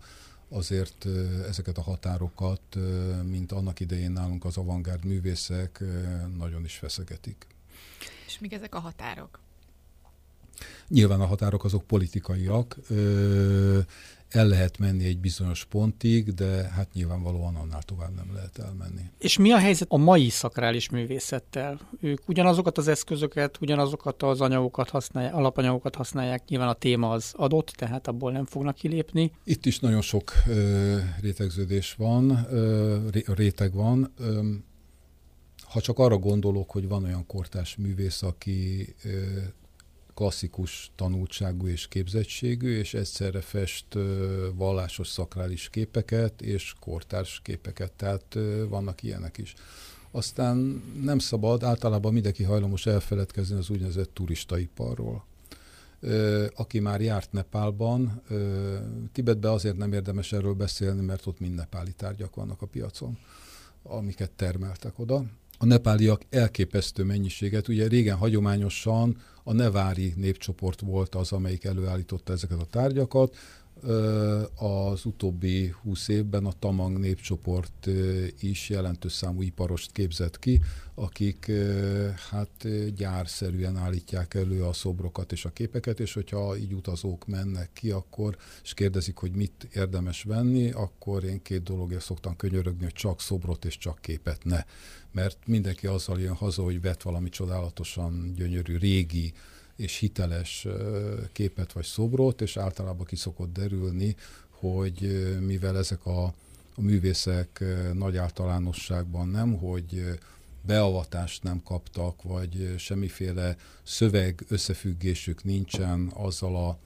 [0.49, 1.07] azért
[1.47, 2.61] ezeket a határokat,
[3.29, 5.83] mint annak idején nálunk az avantgárd művészek
[6.37, 7.47] nagyon is feszegetik.
[8.27, 9.39] És mik ezek a határok?
[10.87, 12.77] Nyilván a határok azok politikaiak
[14.35, 19.01] el lehet menni egy bizonyos pontig, de hát nyilvánvalóan annál tovább nem lehet elmenni.
[19.17, 21.79] És mi a helyzet a mai szakrális művészettel?
[22.01, 27.67] Ők ugyanazokat az eszközöket, ugyanazokat az anyagokat használják, alapanyagokat használják, nyilván a téma az adott,
[27.67, 29.31] tehát abból nem fognak kilépni.
[29.43, 34.13] Itt is nagyon sok ö, rétegződés van, ö, réteg van.
[34.17, 34.49] Ö,
[35.63, 38.87] ha csak arra gondolok, hogy van olyan kortás művész, aki
[40.15, 43.85] klasszikus tanultságú és képzettségű, és egyszerre fest
[44.53, 48.37] vallásos szakrális képeket és kortárs képeket, tehát
[48.69, 49.53] vannak ilyenek is.
[50.11, 55.25] Aztán nem szabad, általában mindenki hajlamos elfeledkezni az úgynevezett turistaiparról.
[56.55, 58.21] Aki már járt Nepálban,
[59.11, 63.17] Tibetben azért nem érdemes erről beszélni, mert ott mind nepáli tárgyak vannak a piacon,
[63.83, 65.25] amiket termeltek oda
[65.57, 67.67] a nepáliak elképesztő mennyiséget.
[67.67, 73.35] Ugye régen hagyományosan a nevári népcsoport volt az, amelyik előállította ezeket a tárgyakat.
[74.55, 77.89] Az utóbbi húsz évben a Tamang népcsoport
[78.39, 80.61] is jelentős számú iparost képzett ki,
[80.95, 81.51] akik
[82.29, 87.91] hát gyárszerűen állítják elő a szobrokat és a képeket, és hogyha így utazók mennek ki,
[87.91, 93.21] akkor, és kérdezik, hogy mit érdemes venni, akkor én két dologért szoktam könyörögni, hogy csak
[93.21, 94.63] szobrot és csak képet ne.
[95.11, 99.33] Mert mindenki azzal jön haza, hogy vett valami csodálatosan gyönyörű, régi
[99.75, 100.67] és hiteles
[101.31, 104.15] képet vagy szobrot, és általában ki szokott derülni,
[104.49, 106.23] hogy mivel ezek a,
[106.75, 107.63] a művészek
[107.93, 110.19] nagy általánosságban nem, hogy
[110.61, 116.77] beavatást nem kaptak, vagy semmiféle szöveg összefüggésük nincsen azzal a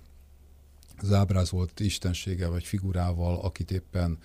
[1.01, 4.17] az ábrázolt istenséggel vagy figurával, akit éppen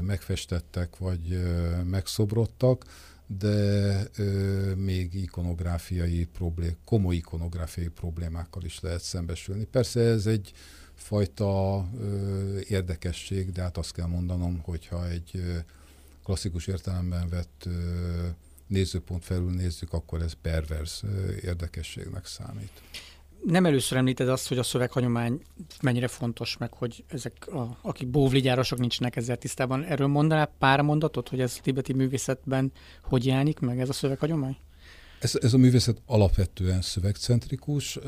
[0.00, 1.42] megfestettek, vagy
[1.84, 2.84] megszobrodtak,
[3.26, 9.64] de ö, még ikonográfiai problém, komoly ikonográfiai problémákkal is lehet szembesülni.
[9.64, 10.52] Persze ez egy
[10.94, 15.56] fajta ö, érdekesség, de hát azt kell mondanom, hogyha egy ö,
[16.24, 18.26] klasszikus értelemben vett ö,
[18.66, 21.02] nézőpont felül nézzük, akkor ez pervers
[21.42, 22.82] érdekességnek számít
[23.44, 25.40] nem először említed azt, hogy a szöveghagyomány
[25.82, 29.84] mennyire fontos, meg hogy ezek, a, akik bóvligyárosok nincsenek ezzel tisztában.
[29.84, 32.72] Erről mondanál pár mondatot, hogy ez a tibeti művészetben
[33.02, 34.56] hogy jelenik meg ez a szöveghagyomány?
[35.20, 37.98] Ez, ez a művészet alapvetően szövegcentrikus.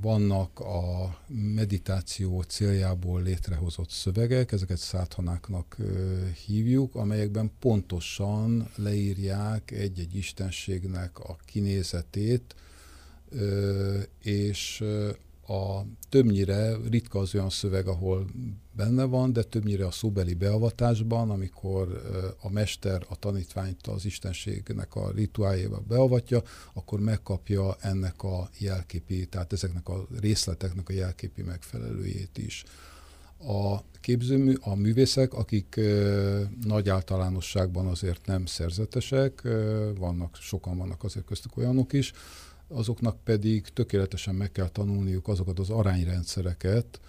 [0.00, 5.76] Vannak a meditáció céljából létrehozott szövegek, ezeket száthanáknak
[6.46, 12.54] hívjuk, amelyekben pontosan leírják egy-egy istenségnek a kinézetét,
[14.22, 14.84] és
[15.50, 18.26] a többnyire ritka az olyan szöveg, ahol
[18.72, 22.02] benne van, de többnyire a szóbeli beavatásban, amikor
[22.40, 29.52] a mester a tanítványt az istenségnek a rituáljéba beavatja, akkor megkapja ennek a jelképi, tehát
[29.52, 32.64] ezeknek a részleteknek a jelképi megfelelőjét is.
[33.38, 35.80] A képzőmű, a művészek, akik
[36.64, 39.42] nagy általánosságban azért nem szerzetesek,
[39.98, 42.12] vannak, sokan vannak azért köztük olyanok is,
[42.70, 47.00] azoknak pedig tökéletesen meg kell tanulniuk azokat az arányrendszereket,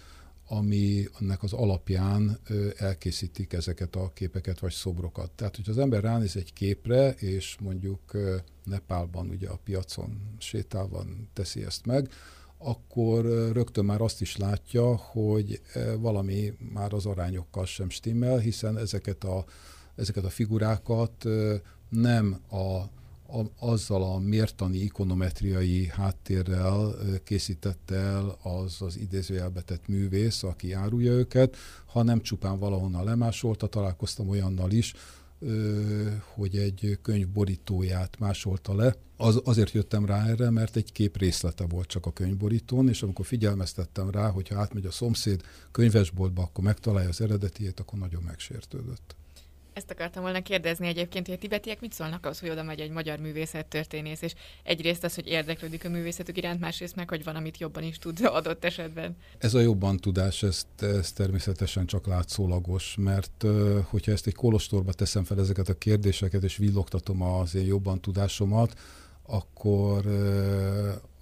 [0.48, 2.38] ami ennek az alapján
[2.76, 5.30] elkészítik ezeket a képeket vagy szobrokat.
[5.30, 8.16] Tehát, hogyha az ember ránéz egy képre, és mondjuk
[8.64, 12.10] Nepálban ugye a piacon sétálvan teszi ezt meg,
[12.58, 15.60] akkor rögtön már azt is látja, hogy
[15.98, 19.44] valami már az arányokkal sem stimmel, hiszen ezeket a,
[19.96, 21.24] ezeket a figurákat
[21.88, 22.82] nem a
[23.32, 31.12] a, azzal a mértani ikonometriai háttérrel készítette el az az idézőjelbe tett művész, aki árulja
[31.12, 31.56] őket,
[31.86, 34.94] hanem csupán valahonnan lemásolta, találkoztam olyannal is,
[36.34, 38.94] hogy egy könyv borítóját másolta le.
[39.16, 43.26] Az, azért jöttem rá erre, mert egy kép részlete volt csak a könyvborítón, és amikor
[43.26, 49.16] figyelmeztettem rá, hogy ha átmegy a szomszéd könyvesboltba, akkor megtalálja az eredetiét, akkor nagyon megsértődött.
[49.72, 52.90] Ezt akartam volna kérdezni egyébként, hogy a tibetiek mit szólnak az, hogy oda megy egy
[52.90, 57.58] magyar művészettörténész, és egyrészt az, hogy érdeklődik a művészetük iránt, másrészt meg, hogy van, amit
[57.58, 59.16] jobban is tud adott esetben.
[59.38, 63.44] Ez a jobban tudás, ez, ez természetesen csak látszólagos, mert
[63.84, 68.78] hogyha ezt egy kolostorba teszem fel ezeket a kérdéseket, és villogtatom az én jobban tudásomat,
[69.22, 70.04] akkor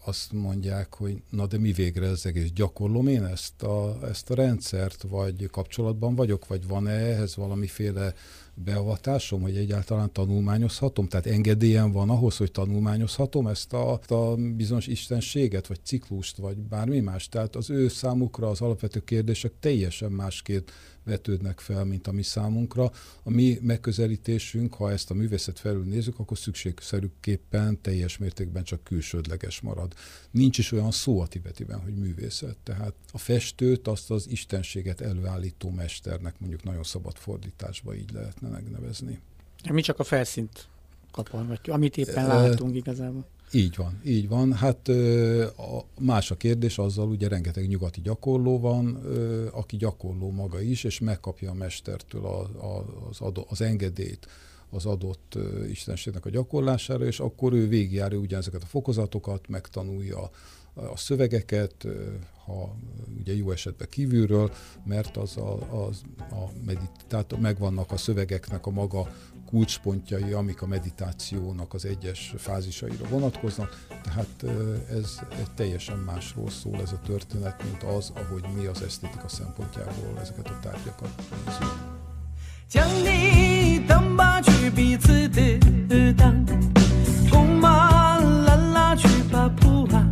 [0.04, 2.50] azt mondják, hogy na de mi végre ez egész?
[2.54, 8.14] Gyakorlom én ezt a, ezt a rendszert, vagy kapcsolatban vagyok, vagy van-e ehhez valamiféle
[8.54, 11.08] beavatásom, hogy egyáltalán tanulmányozhatom?
[11.08, 17.00] Tehát engedélyem van ahhoz, hogy tanulmányozhatom ezt a, a bizonyos istenséget, vagy ciklust, vagy bármi
[17.00, 17.28] más.
[17.28, 20.72] Tehát az ő számukra az alapvető kérdések teljesen másként
[21.10, 22.90] vetődnek fel, mint a mi számunkra.
[23.22, 29.60] A mi megközelítésünk, ha ezt a művészet felül nézzük, akkor szükségszerűképpen teljes mértékben csak külsődleges
[29.60, 29.94] marad.
[30.30, 32.56] Nincs is olyan szó a tibetiben, hogy művészet.
[32.62, 39.20] Tehát a festőt azt az istenséget előállító mesternek mondjuk nagyon szabad fordításba így lehetne megnevezni.
[39.70, 40.68] Mi csak a felszínt
[41.30, 43.26] vagy amit éppen látunk igazából.
[43.52, 44.52] Így van, így van.
[44.52, 44.90] Hát
[45.98, 48.94] más a kérdés, azzal ugye rengeteg nyugati gyakorló van,
[49.52, 52.26] aki gyakorló maga is, és megkapja a mestertől
[53.10, 54.26] az, adó, az engedélyt
[54.70, 55.38] az adott
[55.70, 60.30] istenségnek a gyakorlására, és akkor ő végigjárja ugyanezeket a fokozatokat, megtanulja
[60.74, 61.86] a szövegeket,
[62.44, 62.76] ha
[63.18, 64.52] ugye jó esetben kívülről,
[64.84, 69.14] mert az a, az a medit, tehát megvannak a szövegeknek a maga
[69.49, 74.43] kulcspontjai, amik a meditációnak az egyes fázisaira vonatkoznak, tehát
[74.89, 80.19] ez egy teljesen másról szól ez a történet, mint az, ahogy mi az esztétika szempontjából
[80.21, 81.09] ezeket a tárgyakat
[81.45, 81.93] nézzük.
[82.67, 85.59] 将你等吧，去彼此的
[86.13, 86.43] 当，
[87.29, 90.03] 公马拉拉去吧，普拉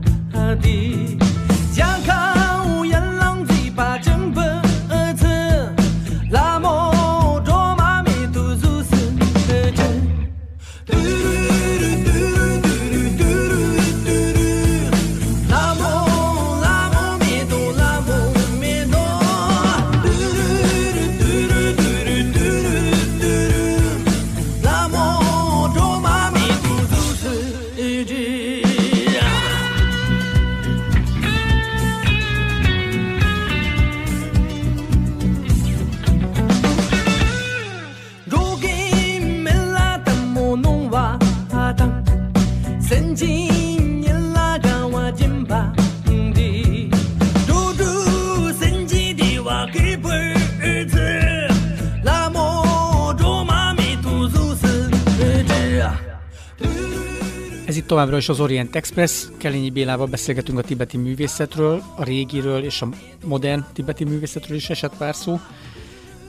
[57.81, 57.87] 的。
[57.87, 62.89] Továbbra is az Orient Express, Kelényi Bélával beszélgetünk a tibeti művészetről, a régiről és a
[63.25, 65.41] modern tibeti művészetről is esett pár szó.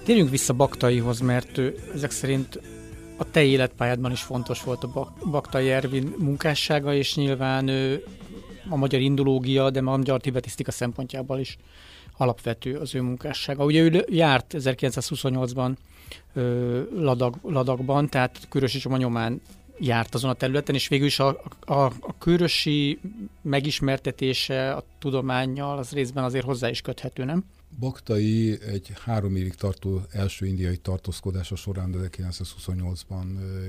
[0.04, 2.62] Térjünk vissza Baktaihoz, mert ő ezek szerint
[3.18, 8.04] a te életpályádban is fontos volt a Baktai Ervin munkássága, és nyilván ő
[8.70, 11.58] a magyar indológia, de a magyar tibetisztika szempontjából is
[12.18, 13.64] alapvető az ő munkássága.
[13.64, 15.72] Ugye ő járt 1928-ban
[16.96, 19.42] Ladag, Ladagban, tehát Körösi Csoma nyomán
[19.80, 23.00] járt azon a területen, és végül is a, a, a körösi
[23.42, 27.46] megismertetése a tudományjal az részben azért hozzá is köthető, nem?
[27.80, 33.26] Baktai egy három évig tartó első indiai tartózkodása során 1928-ban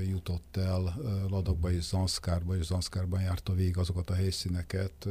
[0.09, 0.97] jutott el
[1.29, 5.07] Ladakba és Zanszkárba, és Zanszkárban járta végig azokat a helyszíneket,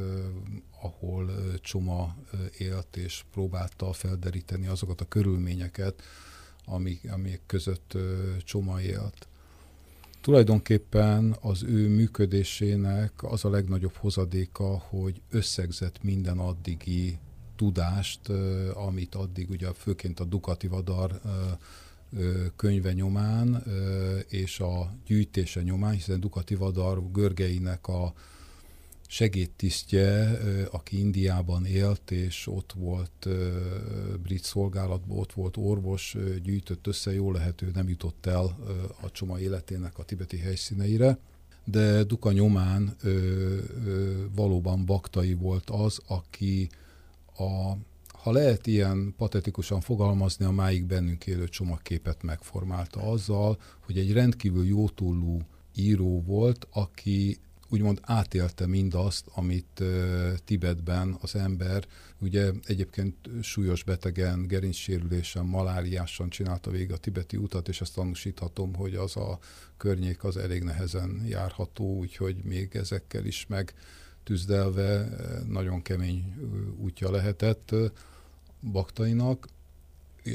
[0.82, 1.30] ahol
[1.61, 2.16] Csoma
[2.59, 6.03] élt, és próbálta felderíteni azokat a körülményeket,
[6.64, 7.96] amik, amik között
[8.44, 9.28] Csoma élt.
[10.20, 17.18] Tulajdonképpen az ő működésének az a legnagyobb hozadéka, hogy összegzett minden addigi
[17.56, 18.28] tudást,
[18.74, 21.20] amit addig ugye főként a Dukati Vadar
[22.56, 23.62] könyve nyomán
[24.28, 28.12] és a gyűjtése nyomán, hiszen Dukati Vadar Görgeinek a
[29.11, 30.38] segédtisztje,
[30.70, 33.28] aki Indiában élt, és ott volt
[34.22, 38.58] brit szolgálatban, ott volt orvos, gyűjtött össze, jó lehető, nem jutott el
[39.00, 41.18] a Csoma életének a tibeti helyszíneire,
[41.64, 42.96] de Duka nyomán
[44.34, 46.68] valóban Baktai volt az, aki
[47.36, 47.72] a,
[48.08, 54.66] ha lehet ilyen patetikusan fogalmazni, a máig bennünk élő csomagképet megformálta azzal, hogy egy rendkívül
[54.66, 55.40] jótúlú
[55.74, 57.38] író volt, aki
[57.70, 59.82] úgymond átélte mindazt, amit
[60.44, 61.86] Tibetben az ember,
[62.18, 68.94] ugye egyébként súlyos betegen, gerincsérülésen, maláriásan csinálta végig a tibeti utat, és ezt tanúsíthatom, hogy
[68.94, 69.38] az a
[69.76, 73.74] környék az elég nehezen járható, úgyhogy még ezekkel is meg
[74.22, 75.08] tüzdelve
[75.48, 76.34] nagyon kemény
[76.78, 77.74] útja lehetett
[78.72, 79.46] Baktainak,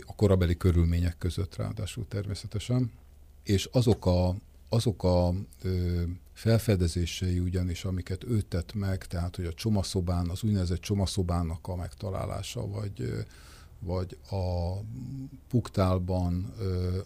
[0.05, 2.91] a korabeli körülmények között ráadásul természetesen,
[3.43, 4.35] és azok a,
[4.69, 6.03] azok a ö,
[6.35, 12.67] felfedezései ugyanis, amiket ő tett meg, tehát hogy a csomaszobán, az úgynevezett csomaszobának a megtalálása,
[12.67, 13.25] vagy
[13.79, 14.75] vagy a
[15.49, 16.53] Puktálban,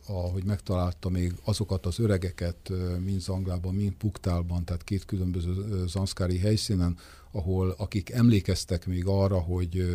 [0.07, 2.71] ahogy megtalálta még azokat az öregeket,
[3.05, 6.97] mind Zanglában, mind Puktálban, tehát két különböző zanszkári helyszínen,
[7.32, 9.86] ahol akik emlékeztek még arra, hogy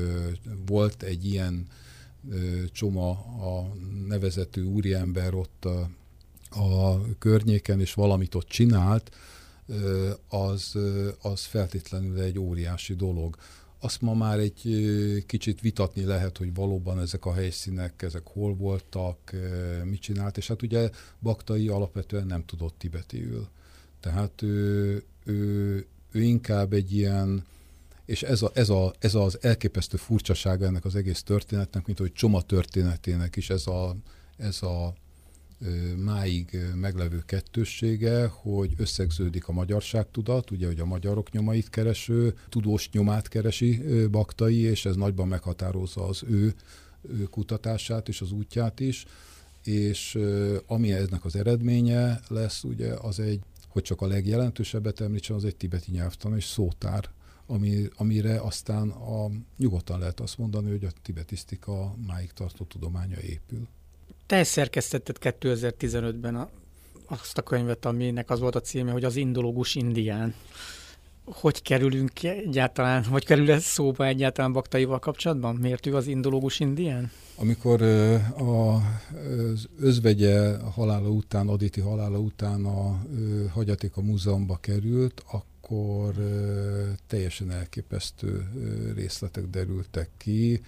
[0.67, 1.67] volt egy ilyen
[2.73, 3.75] csoma a
[4.09, 5.69] nevezetű úriember ott
[6.55, 9.11] a, környéken, és valamit ott csinált,
[10.29, 10.79] az,
[11.23, 13.37] az feltétlenül egy óriási dolog
[13.85, 14.63] azt ma már egy
[15.27, 19.33] kicsit vitatni lehet, hogy valóban ezek a helyszínek, ezek hol voltak,
[19.85, 20.91] mit csinált, és hát ugye
[21.21, 23.49] Baktai alapvetően nem tudott tibetiül.
[24.01, 27.45] Tehát ő, ő, ő inkább egy ilyen,
[28.05, 32.13] és ez, a, ez, a, ez az elképesztő furcsasága ennek az egész történetnek, mint hogy
[32.13, 33.97] Csoma történetének is ez a,
[34.37, 34.95] ez a
[35.97, 43.29] máig meglevő kettőssége, hogy összegződik a magyarságtudat, ugye, hogy a magyarok nyomait kereső, tudós nyomát
[43.29, 46.55] keresi Baktai, és ez nagyban meghatározza az ő,
[47.31, 49.05] kutatását és az útját is,
[49.65, 50.19] és
[50.67, 55.57] ami ennek az eredménye lesz, ugye, az egy, hogy csak a legjelentősebbet említsem, az egy
[55.57, 57.11] tibeti nyelvtan és szótár,
[57.47, 63.69] ami, amire aztán a, nyugodtan lehet azt mondani, hogy a tibetisztika máig tartó tudománya épül.
[64.35, 66.49] Te szerkesztetted 2015-ben a,
[67.07, 70.35] azt a könyvet, aminek az volt a címe, hogy az indológus indián.
[71.25, 75.55] Hogy kerülünk egyáltalán, vagy kerül ez szóba egyáltalán Baktaival kapcsolatban?
[75.57, 77.11] Miért ő az indológus indián?
[77.35, 83.03] Amikor a, az özvegye halála után, Aditi halála után a
[83.53, 86.15] hagyaték a múzeumba került, akkor
[87.07, 88.49] teljesen elképesztő
[88.95, 90.61] részletek derültek ki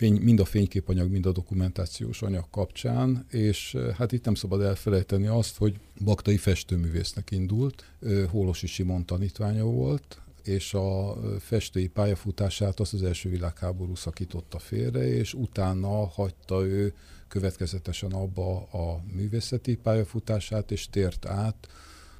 [0.00, 5.26] fény, mind a fényképanyag, mind a dokumentációs anyag kapcsán, és hát itt nem szabad elfelejteni
[5.26, 7.84] azt, hogy Baktai festőművésznek indult,
[8.30, 15.34] Hólosi Simon tanítványa volt, és a festői pályafutását azt az első világháború szakította félre, és
[15.34, 16.94] utána hagyta ő
[17.28, 21.68] következetesen abba a művészeti pályafutását, és tért át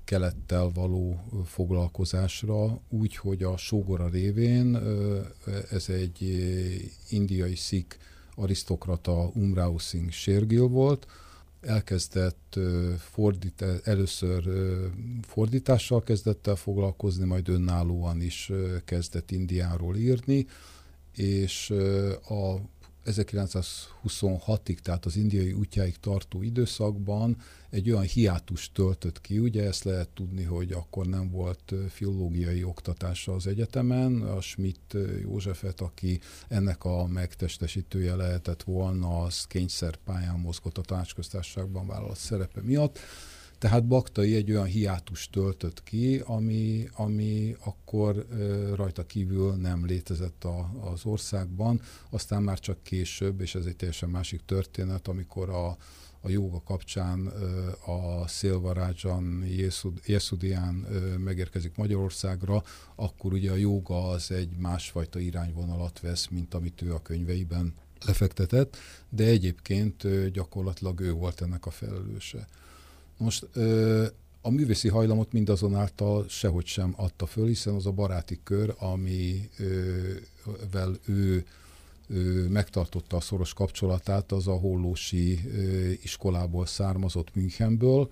[0.05, 4.79] kelettel való foglalkozásra, úgy, hogy a sógora révén
[5.71, 6.21] ez egy
[7.09, 7.99] indiai szik
[8.35, 11.07] arisztokrata Umrao Singh Shergill volt,
[11.61, 12.59] elkezdett
[12.99, 14.49] fordít, először
[15.23, 18.53] fordítással kezdett el foglalkozni, majd önállóan is
[18.85, 20.47] kezdett Indiáról írni,
[21.17, 21.71] és
[22.29, 22.57] a
[23.11, 27.37] 1926-ig, tehát az indiai útjáig tartó időszakban
[27.71, 33.33] egy olyan hiátus töltött ki, ugye ezt lehet tudni, hogy akkor nem volt filológiai oktatása
[33.33, 40.79] az egyetemen, a Schmidt Józsefet, aki ennek a megtestesítője lehetett volna, az kényszer pályán mozgott
[40.79, 42.99] a tanácsköztársaságban vállalt szerepe miatt,
[43.61, 48.27] Tehát Baktai egy olyan hiátus töltött ki, ami, ami akkor
[48.75, 51.81] rajta kívül nem létezett a, az országban,
[52.11, 55.77] aztán már csak később, és ez egy teljesen másik történet, amikor a,
[56.21, 57.27] a jóga kapcsán
[57.87, 59.45] a Szilvarádzsan,
[60.07, 60.75] Jeszudián
[61.19, 62.63] megérkezik Magyarországra,
[62.95, 67.75] akkor ugye a jóga az egy másfajta irányvonalat vesz, mint amit ő a könyveiben
[68.07, 68.77] lefektetett,
[69.09, 72.47] de egyébként gyakorlatilag ő volt ennek a felelőse.
[73.21, 73.47] Most
[74.41, 79.49] a művészi hajlamot mindazonáltal sehogy sem adta föl, hiszen az a baráti kör, amivel
[81.07, 81.45] ő
[82.49, 85.41] megtartotta a szoros kapcsolatát, az a hollósi
[86.03, 88.11] iskolából származott Münchenből,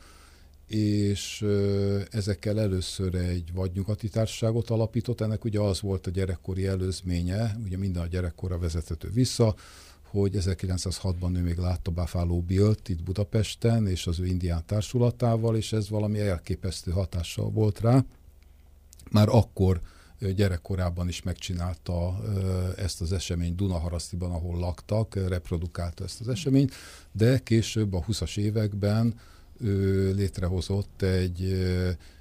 [0.67, 1.47] és
[2.11, 5.21] ezekkel először egy vadnyugati társaságot alapított.
[5.21, 9.55] Ennek ugye az volt a gyerekkori előzménye, ugye minden a gyerekkorra vezethető vissza,
[10.11, 15.73] hogy 1906-ban ő még látta Buffalo Bill-t itt Budapesten, és az ő indián társulatával, és
[15.73, 18.05] ez valami elképesztő hatással volt rá.
[19.11, 19.81] Már akkor
[20.35, 22.21] gyerekkorában is megcsinálta
[22.77, 26.73] ezt az eseményt Dunaharasztiban, ahol laktak, reprodukálta ezt az eseményt,
[27.13, 29.15] de később a 20-as években
[29.61, 31.67] ő létrehozott egy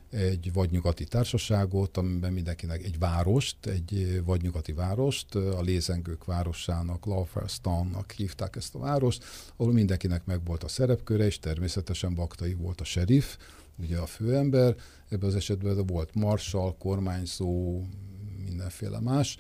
[0.10, 8.56] egy vadnyugati társaságot, amiben mindenkinek egy várost, egy vadnyugati várost, a Lézengők városának, Lauferstannak hívták
[8.56, 9.24] ezt a várost,
[9.56, 13.38] ahol mindenkinek megvolt a szerepköre, és természetesen Baktai volt a sheriff,
[13.76, 14.76] ugye a főember,
[15.10, 17.82] ebben az esetben volt marsal, kormányzó,
[18.46, 19.38] mindenféle más.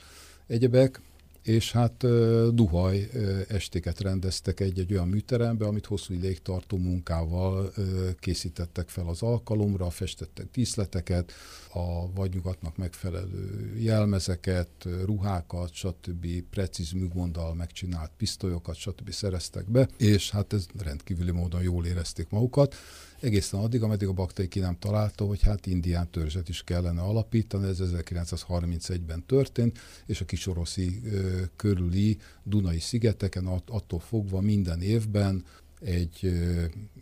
[0.47, 1.01] Egyebek,
[1.48, 2.06] és hát
[2.54, 3.10] duhaj
[3.48, 7.74] estéket rendeztek egy-egy olyan műterembe, amit hosszú ideig tartó munkával
[8.20, 11.32] készítettek fel az alkalomra, festettek díszleteket,
[11.74, 14.70] a vadnyugatnak megfelelő jelmezeket,
[15.06, 16.28] ruhákat, stb.
[16.50, 19.12] precíz műgonddal megcsinált pisztolyokat, stb.
[19.12, 22.76] szereztek be, és hát ez rendkívüli módon jól érezték magukat
[23.20, 27.68] egészen addig, ameddig a Baktai ki nem találta, hogy hát indián törzset is kellene alapítani,
[27.68, 35.45] ez 1931-ben történt, és a kisoroszi ö, körüli Dunai szigeteken att, attól fogva minden évben
[35.82, 36.34] egy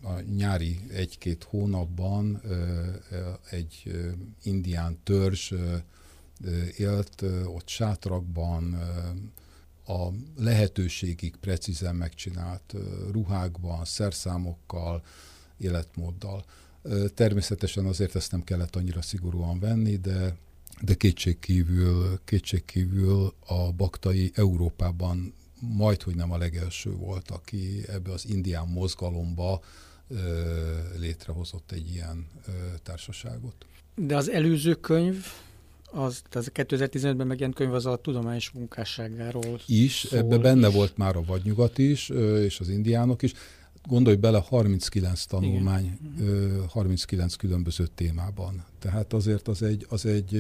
[0.04, 2.42] a nyári egy-két hónapban
[3.50, 3.92] egy
[4.44, 5.54] indián törzs
[6.78, 8.80] élt ott sátrakban,
[9.88, 12.74] a lehetőségig precízen megcsinált
[13.12, 15.04] ruhákban, szerszámokkal,
[15.58, 16.46] életmóddal.
[17.14, 20.36] Természetesen azért ezt nem kellett annyira szigorúan venni, de,
[20.82, 28.30] de kétségkívül, kétségkívül a baktai Európában majd, hogy nem a legelső volt, aki ebbe az
[28.30, 29.62] indián mozgalomba
[31.00, 32.28] létrehozott egy ilyen
[32.84, 33.66] társaságot.
[33.96, 35.26] De az előző könyv,
[35.92, 40.74] az, az 2015-ben megjelent könyv az a tudományos munkásságáról Is, ebbe benne is.
[40.74, 43.34] volt már a vadnyugat is, és az indiánok is
[43.88, 46.68] gondolj bele, 39 tanulmány, Igen.
[46.70, 48.66] 39 különböző témában.
[48.80, 50.36] Tehát azért az egy, az egy,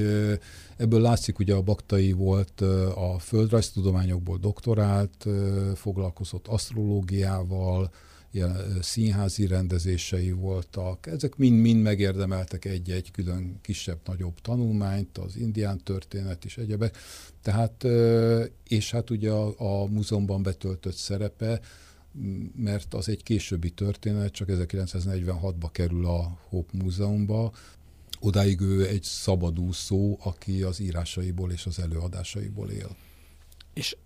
[0.78, 2.62] ebből látszik, ugye a Baktai volt
[2.96, 5.28] a földrajztudományokból doktorált,
[5.76, 7.91] foglalkozott asztrológiával,
[8.36, 11.08] ilyen színházi rendezései voltak.
[11.08, 16.98] Ezek mind-mind megérdemeltek egy-egy külön kisebb-nagyobb tanulmányt, az indián történet és egyebek.
[17.41, 17.84] Tehát,
[18.68, 21.60] és hát ugye a, a múzeumban betöltött szerepe,
[22.55, 27.51] mert az egy későbbi történet, csak 1946-ba kerül a Hope Múzeumba.
[28.20, 32.95] Odáig ő egy szabadúszó, aki az írásaiból és az előadásaiból él.
[33.74, 33.97] És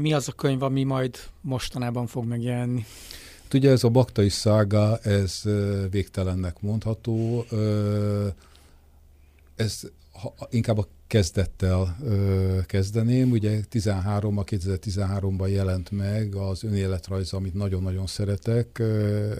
[0.00, 2.84] mi az a könyv, ami majd mostanában fog megjelenni?
[3.42, 5.42] Hát ugye ez a baktai szága, ez
[5.90, 7.44] végtelennek mondható.
[9.56, 9.80] Ez
[10.50, 13.30] inkább a kezdettel ö, kezdeném.
[13.30, 18.82] Ugye 13 a 2013-ban jelent meg az önéletrajza, amit nagyon-nagyon szeretek,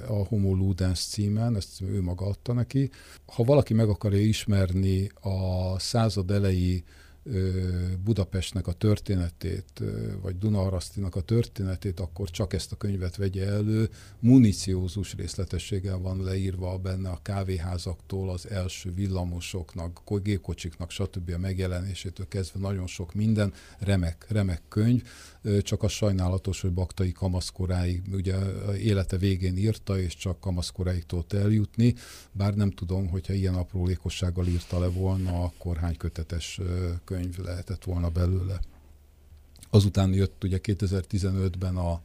[0.09, 2.91] a Homo Ludens címen, ezt ő maga adta neki.
[3.27, 6.85] Ha valaki meg akarja ismerni a század elejé
[8.05, 9.83] Budapestnek a történetét,
[10.23, 13.89] vagy Dunaharasztinak a történetét, akkor csak ezt a könyvet vegye elő.
[14.19, 21.31] Municiózus részletességgel van leírva benne a kávéházaktól, az első villamosoknak, gépkocsiknak, stb.
[21.35, 25.03] a megjelenésétől kezdve nagyon sok minden, remek, remek könyv
[25.63, 28.37] csak a sajnálatos, hogy Baktai kamaszkoráig, ugye
[28.77, 31.95] élete végén írta, és csak kamaszkoráig tudott eljutni,
[32.33, 36.61] bár nem tudom, hogyha ilyen aprólékossággal írta le volna, akkor hány kötetes
[37.05, 38.61] könyv lehetett volna belőle.
[39.71, 42.01] Azután jött ugye 2015-ben a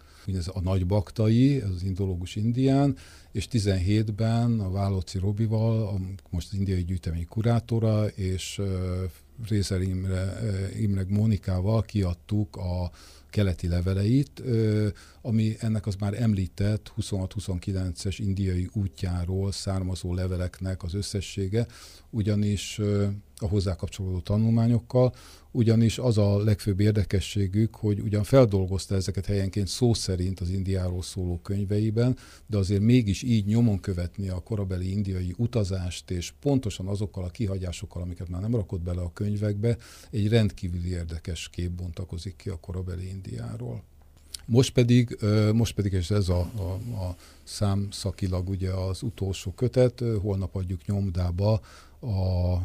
[0.48, 2.98] a nagy baktai, ez az indológus indián,
[3.32, 8.62] és 17-ben a Válóci Robival, a, most az indiai gyűjtemény kurátora, és
[9.48, 12.92] Rézer Imre, uh, Imre Mónikával kiadtuk a
[13.34, 14.42] keleti leveleit,
[15.22, 21.68] ami ennek az már említett 26-29-es indiai útjáról származó leveleknek az összessége,
[22.14, 22.80] ugyanis
[23.38, 25.14] a hozzá kapcsolódó tanulmányokkal,
[25.52, 31.40] ugyanis az a legfőbb érdekességük, hogy ugyan feldolgozta ezeket helyenként szó szerint az Indiáról szóló
[31.44, 37.30] könyveiben, de azért mégis így nyomon követni a korabeli indiai utazást, és pontosan azokkal a
[37.30, 39.78] kihagyásokkal, amiket már nem rakott bele a könyvekbe,
[40.12, 43.84] egy rendkívüli érdekes kép bontakozik ki a korabeli Indiáról.
[44.46, 45.18] Most pedig,
[45.54, 46.62] most pedig és ez a, a,
[47.04, 51.62] a számszakilag ugye az utolsó kötet, holnap adjuk nyomdába
[52.04, 52.62] a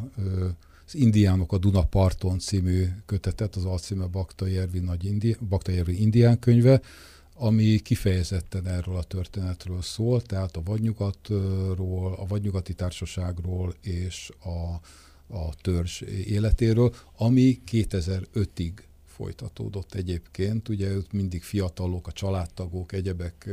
[0.89, 6.39] az Indiánok a Dunaparton című kötetet, az alcíme Bakta Jervi, Nagy Indi, Bakta Jervi Indián
[6.39, 6.81] könyve,
[7.33, 14.79] ami kifejezetten erről a történetről szól, tehát a vadnyugatról, a vadnyugati társaságról és a,
[15.35, 18.71] a törzs életéről, ami 2005-ig
[19.05, 20.69] folytatódott egyébként.
[20.69, 23.49] Ugye ők mindig fiatalok, a családtagok, egyebek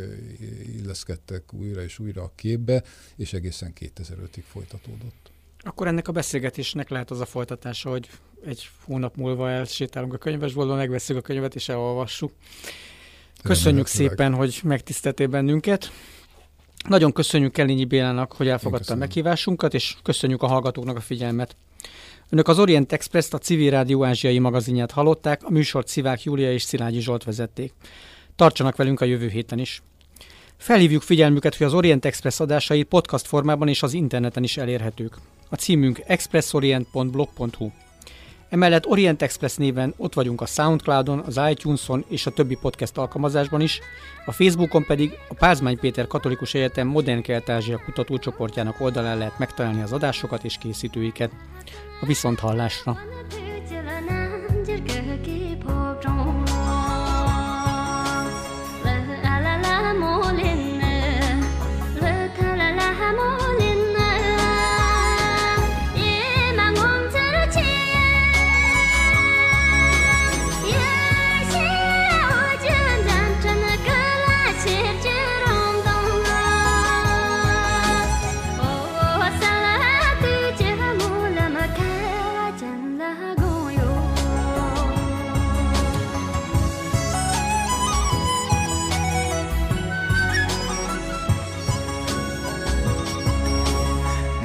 [0.77, 2.83] illeszkedtek újra és újra a képbe,
[3.17, 5.35] és egészen 2005-ig folytatódott.
[5.67, 8.09] Akkor ennek a beszélgetésnek lehet az a folytatása, hogy
[8.45, 12.33] egy hónap múlva elsétálunk a könyvesboltba, megveszünk a könyvet és elolvassuk.
[13.43, 15.93] Köszönjük szépen, hogy megtiszteltél bennünket.
[16.89, 21.57] Nagyon köszönjük Kelényi Bélának, hogy elfogadta a meghívásunkat, és köszönjük a hallgatóknak a figyelmet.
[22.31, 26.63] Önök az Orient Express-t, a Civil Rádió ázsiai magazinját hallották, a műsort Szivák Júlia és
[26.63, 27.73] Szilágyi Zsolt vezették.
[28.37, 29.83] Tartsanak velünk a jövő héten is.
[30.57, 35.17] Felhívjuk figyelmüket, hogy az Orient Express adásai podcast formában és az interneten is elérhetők.
[35.49, 37.71] A címünk expressorient.blog.hu.
[38.49, 43.61] Emellett Orient Express néven ott vagyunk a Soundcloudon, az iTunes-on és a többi podcast alkalmazásban
[43.61, 43.81] is,
[44.27, 49.93] a Facebookon pedig a Pázmány Péter Katolikus Egyetem Modern Kelet-Ázsia kutatócsoportjának oldalán lehet megtalálni az
[49.93, 51.31] adásokat és készítőiket.
[52.01, 52.99] A viszonthallásra!
[54.87, 55.16] shom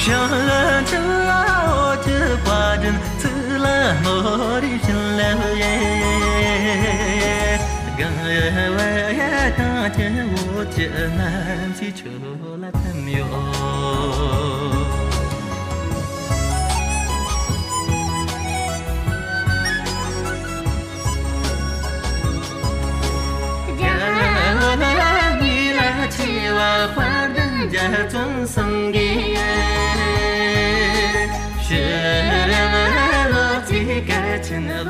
[0.00, 2.08] 想了这我这
[2.42, 2.84] 把人
[3.18, 3.28] 自
[3.58, 3.68] 了
[4.02, 4.08] 我
[4.58, 5.20] 的心了
[5.58, 5.60] 耶
[7.98, 8.80] 跟我
[9.12, 9.98] 也大着
[10.32, 10.78] 我这
[11.18, 11.20] 难
[11.74, 12.08] 记住
[12.56, 12.80] 了朋
[13.12, 13.20] 友
[26.10, 26.48] ཁྱི
[26.94, 29.69] ཕྱད མམ
[31.70, 31.78] ཁྱི
[33.66, 34.82] ཁྱི ཁྱི ཁྱི